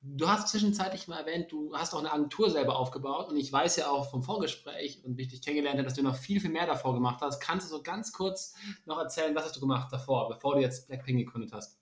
Du 0.03 0.27
hast 0.27 0.49
zwischenzeitlich 0.49 1.09
mal 1.09 1.19
erwähnt, 1.21 1.53
du 1.53 1.77
hast 1.77 1.93
auch 1.93 1.99
eine 1.99 2.11
Agentur 2.11 2.49
selber 2.49 2.79
aufgebaut 2.79 3.29
und 3.29 3.37
ich 3.37 3.53
weiß 3.53 3.77
ja 3.77 3.91
auch 3.91 4.11
vom 4.11 4.23
Vorgespräch 4.23 5.05
und 5.05 5.19
wie 5.19 5.23
ich 5.23 5.29
dich 5.29 5.43
kennengelernt 5.43 5.77
habe, 5.77 5.87
dass 5.87 5.95
du 5.95 6.03
noch 6.03 6.17
viel, 6.17 6.41
viel 6.41 6.51
mehr 6.51 6.67
davor 6.67 6.95
gemacht 6.95 7.21
hast. 7.21 7.41
Kannst 7.41 7.71
du 7.71 7.77
so 7.77 7.83
ganz 7.83 8.11
kurz 8.13 8.55
noch 8.87 8.99
erzählen, 8.99 9.35
was 9.35 9.45
hast 9.45 9.57
du 9.57 9.61
gemacht 9.61 9.93
davor, 9.93 10.31
bevor 10.31 10.55
du 10.55 10.63
jetzt 10.63 10.89
Blackpink 10.89 11.19
gegründet 11.19 11.53
hast? 11.53 11.79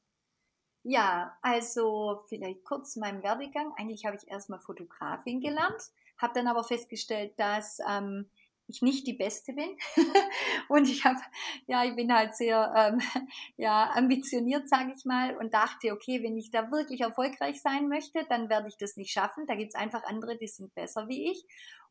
Ja, 0.82 1.36
also 1.42 2.24
vielleicht 2.28 2.64
kurz 2.64 2.94
zu 2.94 3.00
meinem 3.00 3.22
Werdegang. 3.22 3.72
Eigentlich 3.76 4.04
habe 4.04 4.16
ich 4.16 4.28
erstmal 4.28 4.58
Fotografin 4.58 5.40
gelernt, 5.40 5.80
habe 6.16 6.34
dann 6.34 6.48
aber 6.48 6.64
festgestellt, 6.64 7.34
dass 7.36 7.78
ähm, 7.88 8.28
ich 8.68 8.82
nicht 8.82 9.06
die 9.06 9.14
Beste 9.14 9.54
bin. 9.54 9.76
und 10.68 10.88
ich 10.88 11.04
habe, 11.04 11.18
ja, 11.66 11.84
ich 11.84 11.96
bin 11.96 12.12
halt 12.12 12.36
sehr 12.36 12.72
ähm, 12.76 13.00
ja, 13.56 13.90
ambitioniert, 13.94 14.68
sage 14.68 14.92
ich 14.96 15.04
mal, 15.04 15.36
und 15.36 15.54
dachte, 15.54 15.92
okay, 15.92 16.22
wenn 16.22 16.36
ich 16.36 16.50
da 16.50 16.70
wirklich 16.70 17.00
erfolgreich 17.00 17.60
sein 17.60 17.88
möchte, 17.88 18.24
dann 18.28 18.48
werde 18.48 18.68
ich 18.68 18.76
das 18.76 18.96
nicht 18.96 19.10
schaffen. 19.10 19.46
Da 19.46 19.56
gibt 19.56 19.74
es 19.74 19.80
einfach 19.80 20.04
andere, 20.04 20.36
die 20.36 20.46
sind 20.46 20.74
besser 20.74 21.08
wie 21.08 21.30
ich. 21.30 21.44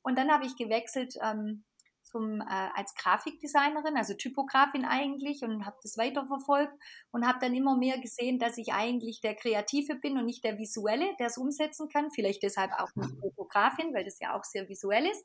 Und 0.04 0.18
dann 0.18 0.32
habe 0.32 0.46
ich 0.46 0.56
gewechselt 0.56 1.16
ähm, 1.22 1.64
zum, 2.04 2.40
äh, 2.42 2.46
als 2.76 2.94
Grafikdesignerin, 2.96 3.98
also 3.98 4.14
Typografin 4.14 4.86
eigentlich, 4.86 5.42
und 5.42 5.66
habe 5.66 5.78
das 5.82 5.98
weiterverfolgt 5.98 6.74
und 7.12 7.28
habe 7.28 7.40
dann 7.42 7.56
immer 7.56 7.76
mehr 7.76 7.98
gesehen, 7.98 8.40
dass 8.40 8.58
ich 8.58 8.72
eigentlich 8.72 9.20
der 9.22 9.36
Kreative 9.36 9.96
bin 9.96 10.18
und 10.18 10.26
nicht 10.26 10.44
der 10.44 10.58
Visuelle, 10.58 11.16
der 11.20 11.28
es 11.28 11.38
umsetzen 11.38 11.90
kann. 11.90 12.12
Vielleicht 12.12 12.44
deshalb 12.44 12.72
auch 12.74 12.94
nicht 12.96 13.20
Typografin, 13.20 13.94
weil 13.94 14.06
das 14.06 14.20
ja 14.20 14.38
auch 14.38 14.44
sehr 14.44 14.70
visuell 14.70 15.08
ist 15.08 15.24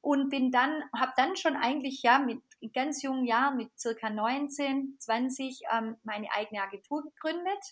und 0.00 0.30
bin 0.30 0.50
dann, 0.50 0.82
habe 0.96 1.12
dann 1.16 1.36
schon 1.36 1.56
eigentlich 1.56 2.02
ja 2.02 2.18
mit 2.18 2.42
ganz 2.74 3.02
jungen 3.02 3.24
Jahren, 3.24 3.56
mit 3.56 3.78
circa 3.78 4.10
19, 4.10 4.96
20, 4.98 5.60
ähm, 5.72 5.96
meine 6.04 6.28
eigene 6.32 6.62
Agentur 6.62 7.02
gegründet. 7.02 7.62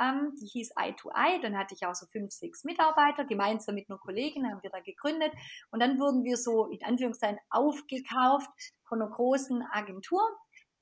Ähm, 0.00 0.32
die 0.40 0.46
hieß 0.46 0.72
Eye 0.76 0.94
to 0.94 1.10
Eye. 1.10 1.40
Dann 1.40 1.56
hatte 1.56 1.74
ich 1.74 1.86
auch 1.86 1.94
so 1.94 2.06
fünf, 2.06 2.32
sechs 2.32 2.64
Mitarbeiter. 2.64 3.24
Gemeinsam 3.24 3.74
mit 3.74 3.88
einer 3.88 3.98
Kollegin 3.98 4.46
haben 4.48 4.62
wir 4.62 4.70
da 4.70 4.80
gegründet. 4.80 5.32
Und 5.70 5.80
dann 5.80 5.98
wurden 5.98 6.24
wir 6.24 6.36
so 6.36 6.66
in 6.66 6.82
Anführungszeichen 6.84 7.40
aufgekauft 7.50 8.50
von 8.84 9.02
einer 9.02 9.10
großen 9.10 9.62
Agentur. 9.72 10.22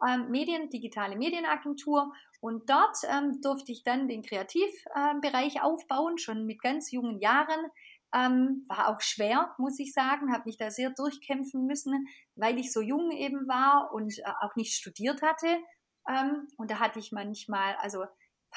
Ähm, 0.06 0.30
Medien, 0.30 0.68
digitale 0.68 1.16
Medienagentur. 1.16 2.12
Und 2.40 2.68
dort 2.68 2.98
ähm, 3.08 3.40
durfte 3.40 3.72
ich 3.72 3.82
dann 3.84 4.08
den 4.08 4.22
Kreativbereich 4.22 5.62
aufbauen, 5.62 6.18
schon 6.18 6.44
mit 6.44 6.60
ganz 6.60 6.90
jungen 6.90 7.18
Jahren. 7.20 7.70
Ähm, 8.16 8.64
war 8.68 8.88
auch 8.88 9.00
schwer, 9.00 9.54
muss 9.58 9.78
ich 9.78 9.92
sagen, 9.92 10.32
habe 10.32 10.44
mich 10.46 10.56
da 10.56 10.70
sehr 10.70 10.90
durchkämpfen 10.90 11.66
müssen, 11.66 12.06
weil 12.34 12.58
ich 12.58 12.72
so 12.72 12.80
jung 12.80 13.10
eben 13.10 13.46
war 13.46 13.92
und 13.92 14.18
äh, 14.18 14.22
auch 14.40 14.56
nicht 14.56 14.74
studiert 14.74 15.20
hatte. 15.20 15.58
Ähm, 16.08 16.48
und 16.56 16.70
da 16.70 16.78
hatte 16.78 16.98
ich 16.98 17.12
manchmal, 17.12 17.74
also 17.76 18.04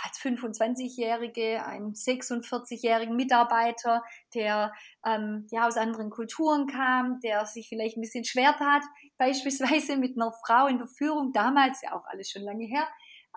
als 0.03 0.17
25-Jährige, 0.19 1.65
einen 1.65 1.93
46-jährigen 1.93 3.15
Mitarbeiter, 3.15 4.03
der 4.33 4.71
ähm, 5.05 5.47
ja 5.51 5.67
aus 5.67 5.77
anderen 5.77 6.09
Kulturen 6.09 6.67
kam, 6.67 7.19
der 7.21 7.45
sich 7.45 7.67
vielleicht 7.67 7.97
ein 7.97 8.01
bisschen 8.01 8.23
schwer 8.23 8.55
tat, 8.57 8.83
beispielsweise 9.17 9.97
mit 9.97 10.15
einer 10.15 10.31
Frau 10.45 10.67
in 10.67 10.77
der 10.77 10.87
Führung, 10.87 11.33
damals 11.33 11.81
ja 11.81 11.93
auch 11.93 12.05
alles 12.05 12.29
schon 12.29 12.43
lange 12.43 12.65
her, 12.65 12.87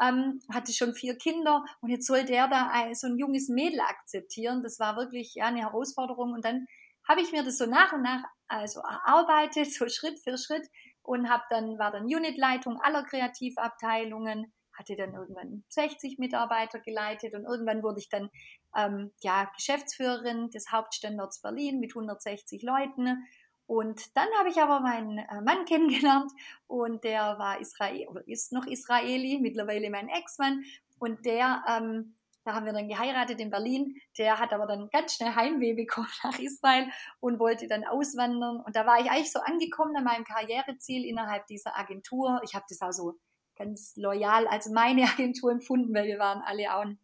ähm, 0.02 0.40
hatte 0.52 0.72
schon 0.72 0.94
vier 0.94 1.16
Kinder 1.16 1.64
und 1.80 1.90
jetzt 1.90 2.06
sollte 2.06 2.34
er 2.34 2.48
da 2.48 2.94
so 2.94 3.06
ein 3.06 3.18
junges 3.18 3.48
Mädel 3.48 3.80
akzeptieren. 3.80 4.62
Das 4.62 4.80
war 4.80 4.96
wirklich 4.96 5.34
ja, 5.34 5.46
eine 5.46 5.60
Herausforderung. 5.60 6.32
Und 6.32 6.44
dann 6.44 6.66
habe 7.08 7.20
ich 7.20 7.32
mir 7.32 7.44
das 7.44 7.58
so 7.58 7.66
nach 7.66 7.92
und 7.92 8.02
nach 8.02 8.24
also 8.48 8.80
erarbeitet, 8.80 9.66
so 9.72 9.88
Schritt 9.88 10.18
für 10.22 10.36
Schritt 10.36 10.66
und 11.02 11.28
habe 11.28 11.44
dann 11.50 11.78
war 11.78 11.90
dann 11.90 12.04
Unitleitung 12.04 12.80
aller 12.80 13.04
Kreativabteilungen, 13.04 14.52
hatte 14.72 14.96
dann 14.96 15.14
irgendwann 15.14 15.64
60 15.68 16.18
Mitarbeiter 16.18 16.80
geleitet 16.80 17.34
und 17.34 17.44
irgendwann 17.44 17.82
wurde 17.82 18.00
ich 18.00 18.08
dann 18.08 18.30
ähm, 18.76 19.12
ja 19.20 19.50
Geschäftsführerin 19.56 20.50
des 20.50 20.70
Hauptstandorts 20.70 21.42
Berlin 21.42 21.80
mit 21.80 21.90
160 21.90 22.62
Leuten 22.62 23.26
und 23.66 24.16
dann 24.16 24.28
habe 24.38 24.48
ich 24.48 24.60
aber 24.60 24.80
meinen 24.80 25.18
äh, 25.18 25.40
Mann 25.40 25.64
kennengelernt 25.66 26.30
und 26.66 27.04
der 27.04 27.38
war 27.38 27.60
Israel 27.60 28.08
oder 28.08 28.26
ist 28.26 28.52
noch 28.52 28.66
Israeli, 28.66 29.38
mittlerweile 29.40 29.90
mein 29.90 30.08
Ex-Mann. 30.08 30.64
Und 30.98 31.24
der, 31.24 31.64
ähm, 31.68 32.16
da 32.44 32.54
haben 32.54 32.66
wir 32.66 32.72
dann 32.72 32.88
geheiratet 32.88 33.40
in 33.40 33.50
Berlin. 33.50 33.96
Der 34.18 34.38
hat 34.38 34.52
aber 34.52 34.66
dann 34.66 34.88
ganz 34.90 35.14
schnell 35.14 35.34
Heimweh 35.34 35.74
bekommen 35.74 36.08
nach 36.22 36.38
Israel 36.38 36.90
und 37.20 37.38
wollte 37.38 37.66
dann 37.66 37.84
auswandern. 37.84 38.60
Und 38.60 38.76
da 38.76 38.86
war 38.86 39.00
ich 39.00 39.10
eigentlich 39.10 39.32
so 39.32 39.40
angekommen 39.40 39.96
an 39.96 40.04
meinem 40.04 40.24
Karriereziel 40.24 41.04
innerhalb 41.04 41.46
dieser 41.46 41.76
Agentur. 41.76 42.40
Ich 42.44 42.54
habe 42.54 42.66
das 42.68 42.80
auch 42.82 42.92
so 42.92 43.14
ganz 43.56 43.94
loyal 43.96 44.46
als 44.48 44.68
meine 44.68 45.02
Agentur 45.12 45.50
empfunden, 45.50 45.94
weil 45.94 46.06
wir 46.06 46.18
waren 46.18 46.42
alle 46.42 46.74
auch 46.74 46.82
ein 46.82 46.98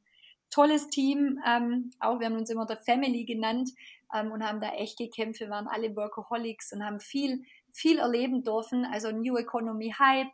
tolles 0.50 0.88
Team. 0.88 1.38
Ähm, 1.46 1.90
auch 2.00 2.20
wir 2.20 2.26
haben 2.26 2.36
uns 2.36 2.50
immer 2.50 2.66
der 2.66 2.78
Family 2.78 3.24
genannt 3.24 3.70
ähm, 4.14 4.32
und 4.32 4.42
haben 4.42 4.60
da 4.60 4.70
echt 4.72 4.98
gekämpft. 4.98 5.40
Wir 5.40 5.50
waren 5.50 5.68
alle 5.68 5.94
Workaholics 5.94 6.72
und 6.72 6.84
haben 6.84 7.00
viel, 7.00 7.42
viel 7.72 7.98
erleben 7.98 8.42
dürfen. 8.42 8.84
Also 8.84 9.10
New 9.10 9.36
Economy 9.36 9.94
Hype, 9.98 10.30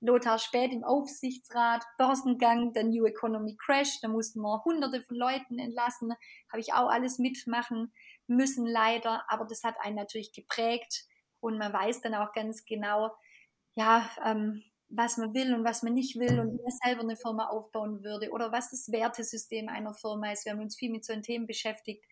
Lothar 0.00 0.38
Spät 0.38 0.72
im 0.72 0.84
Aufsichtsrat, 0.84 1.84
Börsengang, 1.98 2.72
der 2.72 2.84
New 2.84 3.04
Economy 3.04 3.56
Crash, 3.56 4.00
da 4.00 4.08
mussten 4.08 4.40
wir 4.40 4.62
hunderte 4.64 5.02
von 5.02 5.16
Leuten 5.16 5.58
entlassen, 5.58 6.12
habe 6.50 6.60
ich 6.60 6.72
auch 6.72 6.88
alles 6.88 7.18
mitmachen 7.18 7.92
müssen, 8.28 8.64
leider, 8.64 9.24
aber 9.28 9.44
das 9.44 9.64
hat 9.64 9.74
einen 9.80 9.96
natürlich 9.96 10.32
geprägt 10.32 11.06
und 11.40 11.58
man 11.58 11.72
weiß 11.72 12.00
dann 12.00 12.14
auch 12.14 12.32
ganz 12.32 12.64
genau, 12.64 13.10
ja, 13.74 14.08
ähm, 14.24 14.62
was 14.90 15.16
man 15.18 15.34
will 15.34 15.54
und 15.54 15.64
was 15.64 15.82
man 15.82 15.94
nicht 15.94 16.18
will 16.18 16.40
und 16.40 16.52
wie 16.52 16.62
man 16.62 16.72
selber 16.84 17.02
eine 17.02 17.16
Firma 17.16 17.48
aufbauen 17.48 18.02
würde 18.02 18.30
oder 18.30 18.52
was 18.52 18.70
das 18.70 18.90
Wertesystem 18.90 19.68
einer 19.68 19.94
Firma 19.94 20.32
ist. 20.32 20.44
Wir 20.44 20.52
haben 20.52 20.60
uns 20.62 20.76
viel 20.76 20.90
mit 20.90 21.04
so 21.04 21.12
einem 21.12 21.22
Themen 21.22 21.46
beschäftigt, 21.46 22.04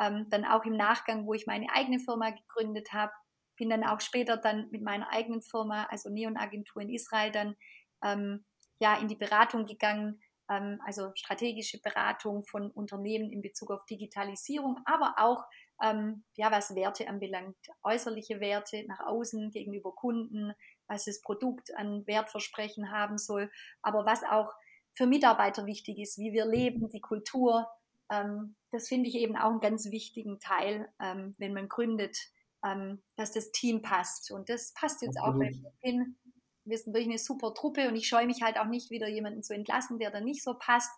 ähm, 0.00 0.26
dann 0.30 0.44
auch 0.44 0.64
im 0.64 0.76
Nachgang, 0.76 1.26
wo 1.26 1.34
ich 1.34 1.46
meine 1.46 1.66
eigene 1.72 1.98
Firma 1.98 2.30
gegründet 2.30 2.92
habe, 2.92 3.12
bin 3.56 3.68
dann 3.68 3.84
auch 3.84 4.00
später 4.00 4.38
dann 4.38 4.68
mit 4.70 4.82
meiner 4.82 5.12
eigenen 5.12 5.42
Firma, 5.42 5.84
also 5.90 6.08
Neon 6.08 6.38
Agentur 6.38 6.82
in 6.82 6.88
Israel, 6.88 7.30
dann 7.30 7.56
ähm, 8.02 8.44
ja 8.80 8.96
in 8.98 9.08
die 9.08 9.16
Beratung 9.16 9.66
gegangen, 9.66 10.22
ähm, 10.48 10.80
also 10.86 11.10
strategische 11.14 11.78
Beratung 11.82 12.44
von 12.44 12.70
Unternehmen 12.70 13.30
in 13.30 13.42
Bezug 13.42 13.70
auf 13.70 13.84
Digitalisierung, 13.84 14.78
aber 14.86 15.14
auch 15.18 15.44
ähm, 15.82 16.24
ja 16.36 16.50
was 16.50 16.74
Werte 16.74 17.06
anbelangt, 17.08 17.56
äußerliche 17.82 18.40
Werte 18.40 18.84
nach 18.86 19.00
außen 19.00 19.50
gegenüber 19.50 19.94
Kunden, 19.94 20.52
was 20.90 21.04
das 21.04 21.22
Produkt 21.22 21.74
an 21.76 22.06
Wertversprechen 22.06 22.90
haben 22.90 23.16
soll, 23.16 23.50
aber 23.80 24.04
was 24.04 24.22
auch 24.24 24.52
für 24.94 25.06
Mitarbeiter 25.06 25.64
wichtig 25.66 25.98
ist, 25.98 26.18
wie 26.18 26.32
wir 26.32 26.44
leben, 26.44 26.90
die 26.90 27.00
Kultur, 27.00 27.68
ähm, 28.10 28.56
das 28.72 28.88
finde 28.88 29.08
ich 29.08 29.14
eben 29.14 29.36
auch 29.36 29.50
einen 29.50 29.60
ganz 29.60 29.90
wichtigen 29.90 30.40
Teil, 30.40 30.92
ähm, 31.00 31.34
wenn 31.38 31.54
man 31.54 31.68
gründet, 31.68 32.18
ähm, 32.64 33.02
dass 33.16 33.32
das 33.32 33.52
Team 33.52 33.82
passt. 33.82 34.30
Und 34.32 34.48
das 34.48 34.74
passt 34.74 35.00
jetzt 35.02 35.16
Absolut. 35.16 35.34
auch 35.34 35.38
bei 35.38 35.52
hin. 35.80 36.18
Wir 36.64 36.76
sind 36.76 36.92
wirklich 36.92 37.08
eine 37.08 37.18
super 37.18 37.54
Truppe 37.54 37.88
und 37.88 37.96
ich 37.96 38.08
scheue 38.08 38.26
mich 38.26 38.42
halt 38.42 38.58
auch 38.58 38.66
nicht 38.66 38.90
wieder 38.90 39.08
jemanden 39.08 39.42
zu 39.42 39.54
entlassen, 39.54 39.98
der 39.98 40.10
da 40.10 40.20
nicht 40.20 40.42
so 40.42 40.54
passt. 40.54 40.90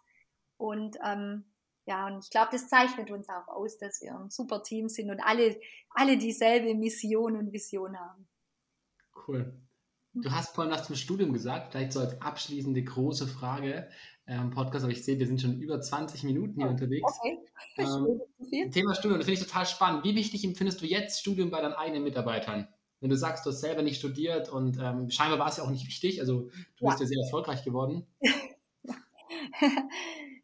Und 0.57 0.97
ähm, 1.05 1.53
ja, 1.85 2.07
und 2.07 2.25
ich 2.25 2.31
glaube, 2.31 2.49
das 2.53 2.69
zeichnet 2.69 3.11
uns 3.11 3.29
auch 3.29 3.49
aus, 3.49 3.79
dass 3.79 4.01
wir 4.01 4.19
ein 4.19 4.31
super 4.31 4.63
Team 4.63 4.89
sind 4.89 5.11
und 5.11 5.21
alle, 5.21 5.61
alle 5.91 6.17
dieselbe 6.17 6.75
Mission 6.75 7.37
und 7.37 7.53
Vision 7.53 7.99
haben. 7.99 8.29
Cool. 9.27 9.61
Du 10.15 10.31
hast 10.31 10.55
vorhin 10.55 10.73
was 10.73 10.87
zum 10.87 10.97
Studium 10.97 11.33
gesagt, 11.33 11.73
vielleicht 11.73 11.93
so 11.93 12.01
als 12.01 12.21
abschließende 12.21 12.83
große 12.83 13.27
Frage 13.27 13.89
ähm, 14.27 14.51
Podcast, 14.51 14.85
aber 14.85 14.93
ich 14.93 15.05
sehe, 15.05 15.19
wir 15.19 15.27
sind 15.27 15.41
schon 15.41 15.59
über 15.61 15.81
20 15.81 16.23
Minuten 16.25 16.55
hier 16.57 16.67
oh, 16.67 16.71
unterwegs. 16.71 17.13
Okay. 17.19 17.39
Ähm, 17.79 18.71
Thema 18.71 18.95
Studium, 18.95 19.19
das 19.19 19.27
finde 19.27 19.41
ich 19.41 19.47
total 19.47 19.67
spannend. 19.67 20.05
Wie 20.05 20.15
wichtig 20.15 20.45
empfindest 20.45 20.81
du 20.83 20.87
jetzt 20.87 21.21
Studium 21.21 21.51
bei 21.51 21.61
deinen 21.61 21.73
eigenen 21.75 22.05
Mitarbeitern? 22.05 22.69
Wenn 23.01 23.11
du 23.11 23.17
sagst, 23.17 23.45
du 23.45 23.51
hast 23.51 23.61
selber 23.61 23.83
nicht 23.83 23.99
studiert 23.99 24.49
und 24.49 24.79
ähm, 24.79 25.11
scheinbar 25.11 25.39
war 25.39 25.49
es 25.49 25.57
ja 25.57 25.65
auch 25.65 25.71
nicht 25.71 25.87
wichtig, 25.87 26.21
also 26.21 26.51
du 26.77 26.85
ja. 26.85 26.91
bist 26.91 27.01
ja 27.01 27.07
sehr 27.07 27.23
erfolgreich 27.25 27.65
geworden. 27.65 28.07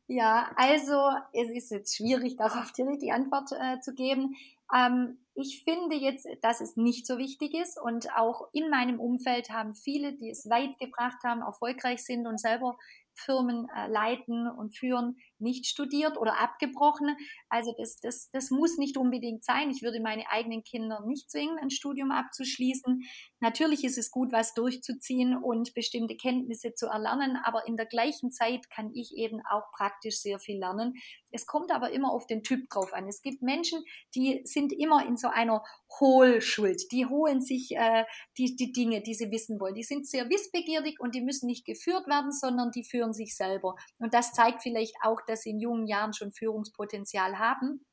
ja, 0.08 0.50
also 0.56 1.10
es 1.32 1.50
ist 1.50 1.70
jetzt 1.70 1.96
schwierig, 1.96 2.36
darauf 2.36 2.72
direkt 2.72 3.02
die 3.02 3.12
Antwort 3.12 3.50
äh, 3.52 3.78
zu 3.80 3.94
geben. 3.94 4.34
Ähm, 4.74 5.18
ich 5.40 5.62
finde 5.62 5.94
jetzt, 5.94 6.26
dass 6.42 6.60
es 6.60 6.76
nicht 6.76 7.06
so 7.06 7.16
wichtig 7.16 7.54
ist 7.54 7.80
und 7.80 8.12
auch 8.16 8.48
in 8.52 8.70
meinem 8.70 8.98
Umfeld 8.98 9.50
haben 9.50 9.76
viele, 9.76 10.14
die 10.14 10.30
es 10.30 10.50
weit 10.50 10.76
gebracht 10.78 11.22
haben, 11.24 11.42
erfolgreich 11.42 12.04
sind 12.04 12.26
und 12.26 12.40
selber 12.40 12.76
Firmen 13.14 13.68
äh, 13.74 13.88
leiten 13.88 14.48
und 14.48 14.76
führen, 14.76 15.16
nicht 15.38 15.66
studiert 15.66 16.18
oder 16.18 16.40
abgebrochen. 16.40 17.16
Also 17.48 17.74
das, 17.76 17.98
das, 18.00 18.30
das 18.30 18.50
muss 18.50 18.78
nicht 18.78 18.96
unbedingt 18.96 19.44
sein. 19.44 19.70
Ich 19.70 19.82
würde 19.82 20.00
meine 20.00 20.28
eigenen 20.30 20.62
Kinder 20.62 21.02
nicht 21.06 21.30
zwingen, 21.30 21.58
ein 21.58 21.70
Studium 21.70 22.10
abzuschließen. 22.10 23.02
Natürlich 23.40 23.84
ist 23.84 23.98
es 23.98 24.10
gut, 24.10 24.32
was 24.32 24.54
durchzuziehen 24.54 25.36
und 25.36 25.74
bestimmte 25.74 26.16
Kenntnisse 26.16 26.74
zu 26.74 26.86
erlernen, 26.86 27.38
aber 27.44 27.66
in 27.66 27.76
der 27.76 27.86
gleichen 27.86 28.30
Zeit 28.30 28.68
kann 28.70 28.90
ich 28.92 29.16
eben 29.16 29.40
auch 29.50 29.70
praktisch 29.72 30.20
sehr 30.20 30.38
viel 30.38 30.58
lernen. 30.58 30.94
Es 31.30 31.46
kommt 31.46 31.70
aber 31.72 31.90
immer 31.90 32.12
auf 32.12 32.26
den 32.26 32.42
Typ 32.42 32.68
drauf 32.70 32.92
an. 32.92 33.06
Es 33.06 33.22
gibt 33.22 33.42
Menschen, 33.42 33.84
die 34.14 34.40
sind 34.44 34.72
immer 34.72 35.06
in 35.06 35.16
so 35.16 35.28
einer 35.28 35.62
Hohlschuld. 36.00 36.90
Die 36.90 37.06
holen 37.06 37.40
sich 37.40 37.72
äh, 37.72 38.04
die, 38.38 38.56
die 38.56 38.72
Dinge, 38.72 39.02
die 39.02 39.14
sie 39.14 39.30
wissen 39.30 39.60
wollen. 39.60 39.74
Die 39.74 39.82
sind 39.82 40.06
sehr 40.06 40.28
wissbegierig 40.30 41.00
und 41.00 41.14
die 41.14 41.20
müssen 41.20 41.46
nicht 41.46 41.66
geführt 41.66 42.06
werden, 42.06 42.32
sondern 42.32 42.70
die 42.70 42.84
führen 42.84 43.12
sich 43.12 43.36
selber. 43.36 43.74
Und 43.98 44.14
das 44.14 44.32
zeigt 44.32 44.62
vielleicht 44.62 44.94
auch, 45.02 45.20
dass 45.26 45.42
sie 45.42 45.50
in 45.50 45.60
jungen 45.60 45.86
Jahren 45.86 46.12
schon 46.14 46.32
Führungspotenzial 46.32 47.37
haben. 47.38 47.84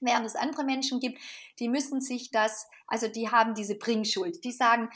Während 0.00 0.26
es 0.26 0.36
andere 0.36 0.64
Menschen 0.64 0.98
gibt, 0.98 1.18
die 1.58 1.68
müssen 1.68 2.00
sich 2.00 2.30
das, 2.30 2.68
also 2.86 3.06
die 3.08 3.30
haben 3.30 3.54
diese 3.54 3.76
Bringschuld. 3.76 4.44
Die 4.44 4.52
sagen, 4.52 4.88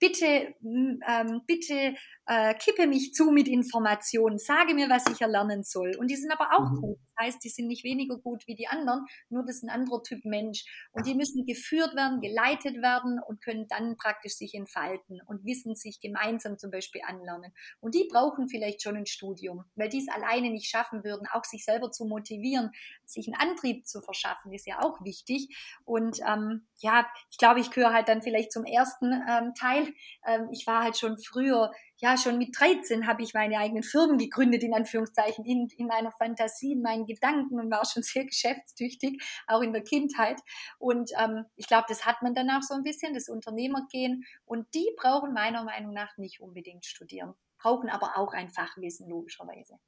bitte, 0.00 0.54
ähm, 0.62 1.42
bitte 1.46 1.94
äh, 2.26 2.54
kippe 2.54 2.86
mich 2.86 3.12
zu 3.12 3.30
mit 3.30 3.48
Informationen, 3.48 4.38
sage 4.38 4.74
mir, 4.74 4.88
was 4.88 5.04
ich 5.12 5.20
erlernen 5.20 5.62
soll. 5.62 5.94
Und 5.98 6.10
die 6.10 6.16
sind 6.16 6.30
aber 6.32 6.56
auch 6.56 6.70
mhm. 6.70 6.80
gut. 6.80 6.98
Das 7.16 7.26
heißt, 7.26 7.44
die 7.44 7.48
sind 7.48 7.68
nicht 7.68 7.84
weniger 7.84 8.18
gut 8.18 8.46
wie 8.46 8.54
die 8.54 8.66
anderen, 8.66 9.04
nur 9.28 9.44
das 9.44 9.56
ist 9.56 9.62
ein 9.62 9.70
anderer 9.70 10.02
Typ 10.02 10.24
Mensch. 10.24 10.64
Und 10.92 11.06
die 11.06 11.14
müssen 11.14 11.46
geführt 11.46 11.94
werden, 11.94 12.20
geleitet 12.20 12.82
werden 12.82 13.20
und 13.26 13.42
können 13.42 13.66
dann 13.68 13.96
praktisch 13.96 14.34
sich 14.34 14.54
entfalten 14.54 15.20
und 15.26 15.44
Wissen 15.44 15.76
sich 15.76 16.00
gemeinsam 16.00 16.58
zum 16.58 16.70
Beispiel 16.70 17.02
anlernen. 17.06 17.52
Und 17.80 17.94
die 17.94 18.08
brauchen 18.10 18.48
vielleicht 18.48 18.82
schon 18.82 18.96
ein 18.96 19.06
Studium, 19.06 19.64
weil 19.74 19.88
die 19.88 19.98
es 19.98 20.08
alleine 20.08 20.50
nicht 20.50 20.68
schaffen 20.68 21.04
würden, 21.04 21.28
auch 21.32 21.44
sich 21.44 21.64
selber 21.64 21.90
zu 21.90 22.04
motivieren, 22.04 22.70
sich 23.04 23.28
einen 23.28 23.50
Antrieb 23.50 23.86
zu 23.86 24.00
verschaffen, 24.00 24.52
ist 24.52 24.66
ja 24.66 24.80
auch 24.82 25.04
wichtig. 25.04 25.54
Und 25.84 26.20
ähm, 26.26 26.66
ja, 26.78 27.06
ich 27.30 27.38
glaube, 27.38 27.60
ich 27.60 27.70
gehöre 27.70 27.92
halt 27.92 28.08
dann 28.08 28.22
vielleicht 28.22 28.52
zum 28.52 28.64
ersten 28.64 29.12
ähm, 29.28 29.54
Teil. 29.54 29.92
Ähm, 30.26 30.48
ich 30.52 30.66
war 30.66 30.82
halt 30.82 30.96
schon 30.96 31.18
früher 31.18 31.70
ja, 31.98 32.16
schon 32.16 32.38
mit 32.38 32.58
13 32.58 33.06
habe 33.06 33.22
ich 33.22 33.34
meine 33.34 33.58
eigenen 33.58 33.82
Firmen 33.82 34.18
gegründet, 34.18 34.62
in 34.62 34.74
Anführungszeichen, 34.74 35.44
in, 35.44 35.68
in 35.76 35.86
meiner 35.86 36.10
Fantasie, 36.12 36.72
in 36.72 36.82
meinen 36.82 37.06
Gedanken 37.06 37.58
und 37.60 37.70
war 37.70 37.84
schon 37.84 38.02
sehr 38.02 38.24
geschäftstüchtig, 38.24 39.22
auch 39.46 39.62
in 39.62 39.72
der 39.72 39.82
Kindheit. 39.82 40.40
Und 40.78 41.10
ähm, 41.18 41.44
ich 41.56 41.66
glaube, 41.66 41.86
das 41.88 42.04
hat 42.04 42.22
man 42.22 42.34
danach 42.34 42.62
so 42.62 42.74
ein 42.74 42.82
bisschen, 42.82 43.14
das 43.14 43.28
Unternehmergehen. 43.28 44.24
Und 44.44 44.66
die 44.74 44.88
brauchen 44.96 45.32
meiner 45.32 45.64
Meinung 45.64 45.92
nach 45.92 46.16
nicht 46.16 46.40
unbedingt 46.40 46.84
studieren, 46.84 47.34
brauchen 47.58 47.88
aber 47.88 48.16
auch 48.16 48.32
ein 48.32 48.50
Fachwissen, 48.50 49.08
logischerweise. 49.08 49.78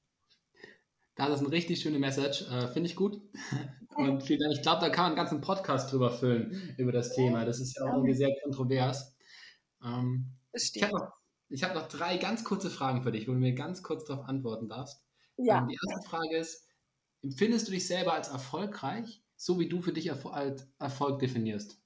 Das 1.16 1.30
ist 1.30 1.40
eine 1.40 1.50
richtig 1.50 1.80
schöne 1.80 1.98
Message, 1.98 2.42
äh, 2.42 2.68
finde 2.68 2.90
ich 2.90 2.96
gut. 2.96 3.20
Und 3.96 4.22
vielen 4.22 4.40
Dank. 4.40 4.52
Ich 4.52 4.60
glaube, 4.60 4.82
da 4.82 4.90
kann 4.90 5.04
man 5.04 5.12
einen 5.12 5.16
ganzen 5.16 5.40
Podcast 5.40 5.90
drüber 5.90 6.10
füllen, 6.10 6.74
über 6.76 6.92
das 6.92 7.14
Thema. 7.14 7.46
Das 7.46 7.58
ist 7.58 7.74
ja 7.74 7.86
auch 7.86 7.94
irgendwie 7.94 8.14
sehr 8.14 8.28
kontrovers. 8.42 9.16
Ähm, 9.82 10.36
ich 10.52 10.82
habe 10.82 10.92
noch 10.92 11.12
ich 11.48 11.62
habe 11.62 11.74
noch 11.74 11.88
drei 11.88 12.16
ganz 12.16 12.44
kurze 12.44 12.70
Fragen 12.70 13.02
für 13.02 13.12
dich, 13.12 13.28
wo 13.28 13.32
du 13.32 13.38
mir 13.38 13.54
ganz 13.54 13.82
kurz 13.82 14.04
darauf 14.04 14.26
antworten 14.28 14.68
darfst. 14.68 15.04
Ja. 15.36 15.58
Ähm, 15.58 15.68
die 15.68 15.78
erste 15.88 16.08
Frage 16.08 16.36
ist: 16.36 16.68
Empfindest 17.22 17.68
du 17.68 17.72
dich 17.72 17.86
selber 17.86 18.14
als 18.14 18.28
erfolgreich, 18.28 19.22
so 19.36 19.58
wie 19.58 19.68
du 19.68 19.82
für 19.82 19.92
dich 19.92 20.10
als 20.12 20.68
Erfolg 20.78 21.18
definierst? 21.18 21.80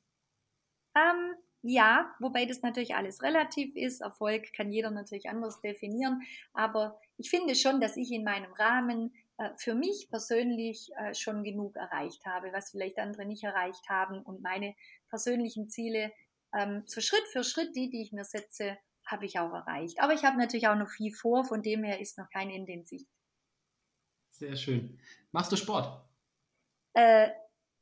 Ähm, 0.97 1.35
ja, 1.63 2.15
wobei 2.21 2.47
das 2.47 2.63
natürlich 2.63 2.95
alles 2.95 3.23
relativ 3.23 3.77
ist. 3.77 4.01
Erfolg 4.01 4.53
kann 4.55 4.73
jeder 4.73 4.91
natürlich 4.91 5.29
anders 5.29 5.61
definieren. 5.61 6.23
Aber 6.53 6.99
ich 7.19 7.31
finde 7.31 7.55
schon, 7.55 7.81
dass 7.81 7.97
ich 7.97 8.11
in 8.13 8.25
meinem 8.25 8.53
Rahmen 8.55 9.15
äh, 9.37 9.51
für 9.59 9.75
mich 9.75 10.09
persönlich 10.11 10.91
äh, 10.97 11.15
schon 11.15 11.45
genug 11.45 11.77
erreicht 11.77 12.25
habe, 12.25 12.53
was 12.53 12.71
vielleicht 12.71 12.99
andere 12.99 13.27
nicht 13.27 13.45
erreicht 13.45 13.89
haben. 13.89 14.23
Und 14.23 14.43
meine 14.43 14.75
persönlichen 15.11 15.69
Ziele 15.69 16.13
ähm, 16.55 16.83
so 16.87 17.01
Schritt 17.01 17.27
für 17.31 17.45
Schritt, 17.45 17.77
die, 17.77 17.91
die 17.91 18.03
ich 18.03 18.13
mir 18.13 18.25
setze, 18.25 18.77
habe 19.11 19.27
ich 19.27 19.39
auch 19.39 19.53
erreicht. 19.53 20.01
Aber 20.01 20.13
ich 20.13 20.25
habe 20.25 20.39
natürlich 20.39 20.69
auch 20.69 20.77
noch 20.77 20.89
viel 20.89 21.13
vor, 21.13 21.45
von 21.45 21.63
dem 21.63 21.85
her 21.85 22.01
ist 22.01 22.19
noch 22.19 22.29
kein 22.31 22.51
Ende 22.51 22.73
in 22.73 22.85
Sicht. 22.85 23.09
Sehr 24.31 24.57
schön. 24.57 24.99
Machst 25.33 25.53
du 25.53 25.57
Sport? 25.57 26.05
Äh, 26.95 27.31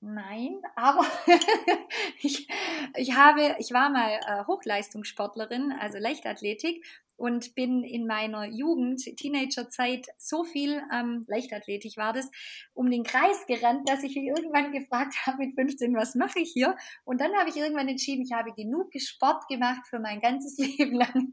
nein, 0.01 0.61
aber 0.77 1.07
ich, 2.23 2.49
ich 2.97 3.17
habe, 3.17 3.57
ich 3.59 3.73
war 3.73 3.91
mal 3.91 4.21
äh, 4.27 4.45
Hochleistungssportlerin, 4.47 5.73
also 5.73 5.99
Leichtathletik 5.99 6.85
und 7.19 7.57
bin 7.57 7.83
in 7.83 8.07
meiner 8.07 8.47
Jugend, 8.47 9.03
Teenagerzeit, 9.17 10.07
so 10.19 10.45
viel 10.45 10.81
ähm, 10.93 11.25
Leichtathletik 11.27 11.97
war 11.97 12.13
das, 12.13 12.31
um 12.75 12.89
den 12.91 13.03
Kreis 13.03 13.45
gerannt, 13.47 13.89
dass 13.89 14.05
ich 14.05 14.15
mich 14.15 14.27
irgendwann 14.27 14.71
gefragt 14.71 15.15
habe 15.27 15.39
mit 15.39 15.57
15, 15.57 15.95
was 15.95 16.15
mache 16.15 16.39
ich 16.39 16.53
hier? 16.53 16.77
Und 17.05 17.21
dann 17.21 17.35
habe 17.35 17.51
ich 17.51 17.57
irgendwann 17.57 17.89
entschieden, 17.89 18.23
ich 18.23 18.33
habe 18.33 18.53
genug 18.53 18.93
Sport 18.97 19.49
gemacht 19.49 19.87
für 19.89 19.99
mein 19.99 20.21
ganzes 20.21 20.57
Leben 20.79 20.95
lang. 20.95 21.33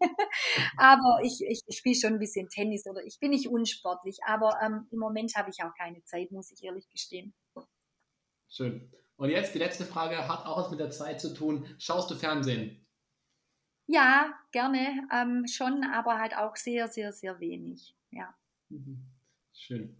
aber 0.77 1.19
ich, 1.23 1.41
ich, 1.47 1.63
spiele 1.77 1.95
schon 1.95 2.13
ein 2.13 2.19
bisschen 2.19 2.49
Tennis 2.49 2.87
oder 2.87 3.03
ich 3.05 3.19
bin 3.19 3.29
nicht 3.29 3.47
unsportlich, 3.47 4.17
aber 4.25 4.57
ähm, 4.63 4.87
im 4.91 4.99
Moment 4.99 5.35
habe 5.35 5.51
ich 5.51 5.63
auch 5.63 5.73
keine 5.77 6.03
Zeit, 6.03 6.31
muss 6.31 6.51
ich 6.51 6.63
ehrlich 6.63 6.89
gestehen. 6.89 7.33
Schön. 8.55 8.89
Und 9.17 9.29
jetzt 9.29 9.53
die 9.53 9.59
letzte 9.59 9.83
Frage, 9.83 10.29
hat 10.29 10.45
auch 10.45 10.57
was 10.57 10.71
mit 10.71 10.79
der 10.79 10.89
Zeit 10.89 11.19
zu 11.19 11.33
tun. 11.33 11.65
Schaust 11.77 12.09
du 12.09 12.15
Fernsehen? 12.15 12.85
Ja, 13.85 14.33
gerne 14.51 15.07
ähm, 15.11 15.45
schon, 15.45 15.83
aber 15.83 16.19
halt 16.19 16.37
auch 16.37 16.55
sehr, 16.55 16.87
sehr, 16.87 17.11
sehr 17.11 17.39
wenig. 17.41 17.93
Ja. 18.11 18.33
Mhm. 18.69 19.03
Schön. 19.53 19.97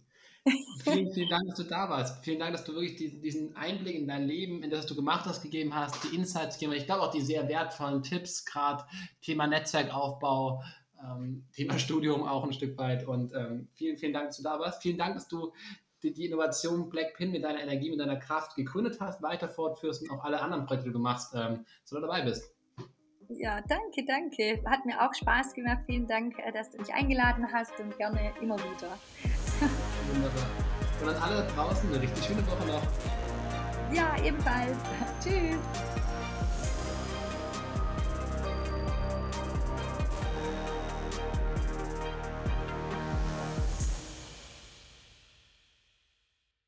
vielen, 0.84 1.12
vielen 1.12 1.28
Dank, 1.28 1.48
dass 1.48 1.56
du 1.56 1.64
da 1.64 1.90
warst. 1.90 2.24
Vielen 2.24 2.38
Dank, 2.38 2.52
dass 2.52 2.64
du 2.64 2.72
wirklich 2.72 2.96
diesen 2.96 3.54
Einblick 3.56 3.96
in 3.96 4.08
dein 4.08 4.26
Leben, 4.26 4.62
in 4.62 4.70
das 4.70 4.86
du 4.86 4.94
gemacht 4.94 5.26
hast, 5.26 5.42
gegeben 5.42 5.74
hast, 5.74 6.02
die 6.04 6.14
Insights 6.16 6.56
gegeben 6.56 6.72
hast. 6.72 6.80
Ich 6.80 6.86
glaube 6.86 7.02
auch 7.02 7.10
die 7.10 7.20
sehr 7.20 7.48
wertvollen 7.48 8.02
Tipps, 8.02 8.44
gerade 8.44 8.84
Thema 9.20 9.46
Netzwerkaufbau, 9.48 10.62
ähm, 11.04 11.44
Thema 11.52 11.78
Studium 11.78 12.22
auch 12.22 12.44
ein 12.44 12.52
Stück 12.54 12.78
weit. 12.78 13.06
Und 13.06 13.34
ähm, 13.34 13.68
vielen, 13.74 13.98
vielen 13.98 14.14
Dank, 14.14 14.28
dass 14.28 14.38
du 14.38 14.44
da 14.44 14.58
warst. 14.58 14.82
Vielen 14.82 14.98
Dank, 14.98 15.14
dass 15.14 15.28
du 15.28 15.52
die, 16.02 16.12
die 16.12 16.26
Innovation 16.26 16.88
Blackpin 16.88 17.30
mit 17.30 17.44
deiner 17.44 17.60
Energie, 17.60 17.90
mit 17.90 18.00
deiner 18.00 18.16
Kraft 18.16 18.56
gegründet 18.56 18.98
hast, 19.00 19.22
weiter 19.22 19.48
fortführst 19.48 20.02
und 20.02 20.10
auch 20.10 20.24
alle 20.24 20.40
anderen 20.40 20.66
Projekte, 20.66 20.88
die 20.88 20.92
du 20.92 20.98
machst, 20.98 21.34
ähm, 21.34 21.64
so 21.84 22.00
dabei 22.00 22.22
bist. 22.22 22.52
Ja, 23.28 23.60
danke, 23.68 24.04
danke. 24.06 24.62
Hat 24.66 24.86
mir 24.86 25.00
auch 25.02 25.12
Spaß 25.12 25.54
gemacht. 25.54 25.78
Vielen 25.86 26.06
Dank, 26.06 26.38
äh, 26.38 26.52
dass 26.52 26.70
du 26.70 26.78
mich 26.78 26.92
eingeladen 26.94 27.46
hast 27.52 27.78
und 27.80 27.96
gerne 27.96 28.32
immer 28.40 28.56
wieder. 28.56 28.98
Wunderbar. 30.12 30.46
Und 31.02 31.08
an 31.08 31.16
alle 31.16 31.46
draußen 31.54 31.88
eine 31.88 32.00
richtig 32.00 32.24
schöne 32.24 32.46
Woche 32.46 32.66
noch. 32.66 32.82
Ja, 33.92 34.16
ebenfalls. 34.24 34.76
Tschüss. 35.22 35.95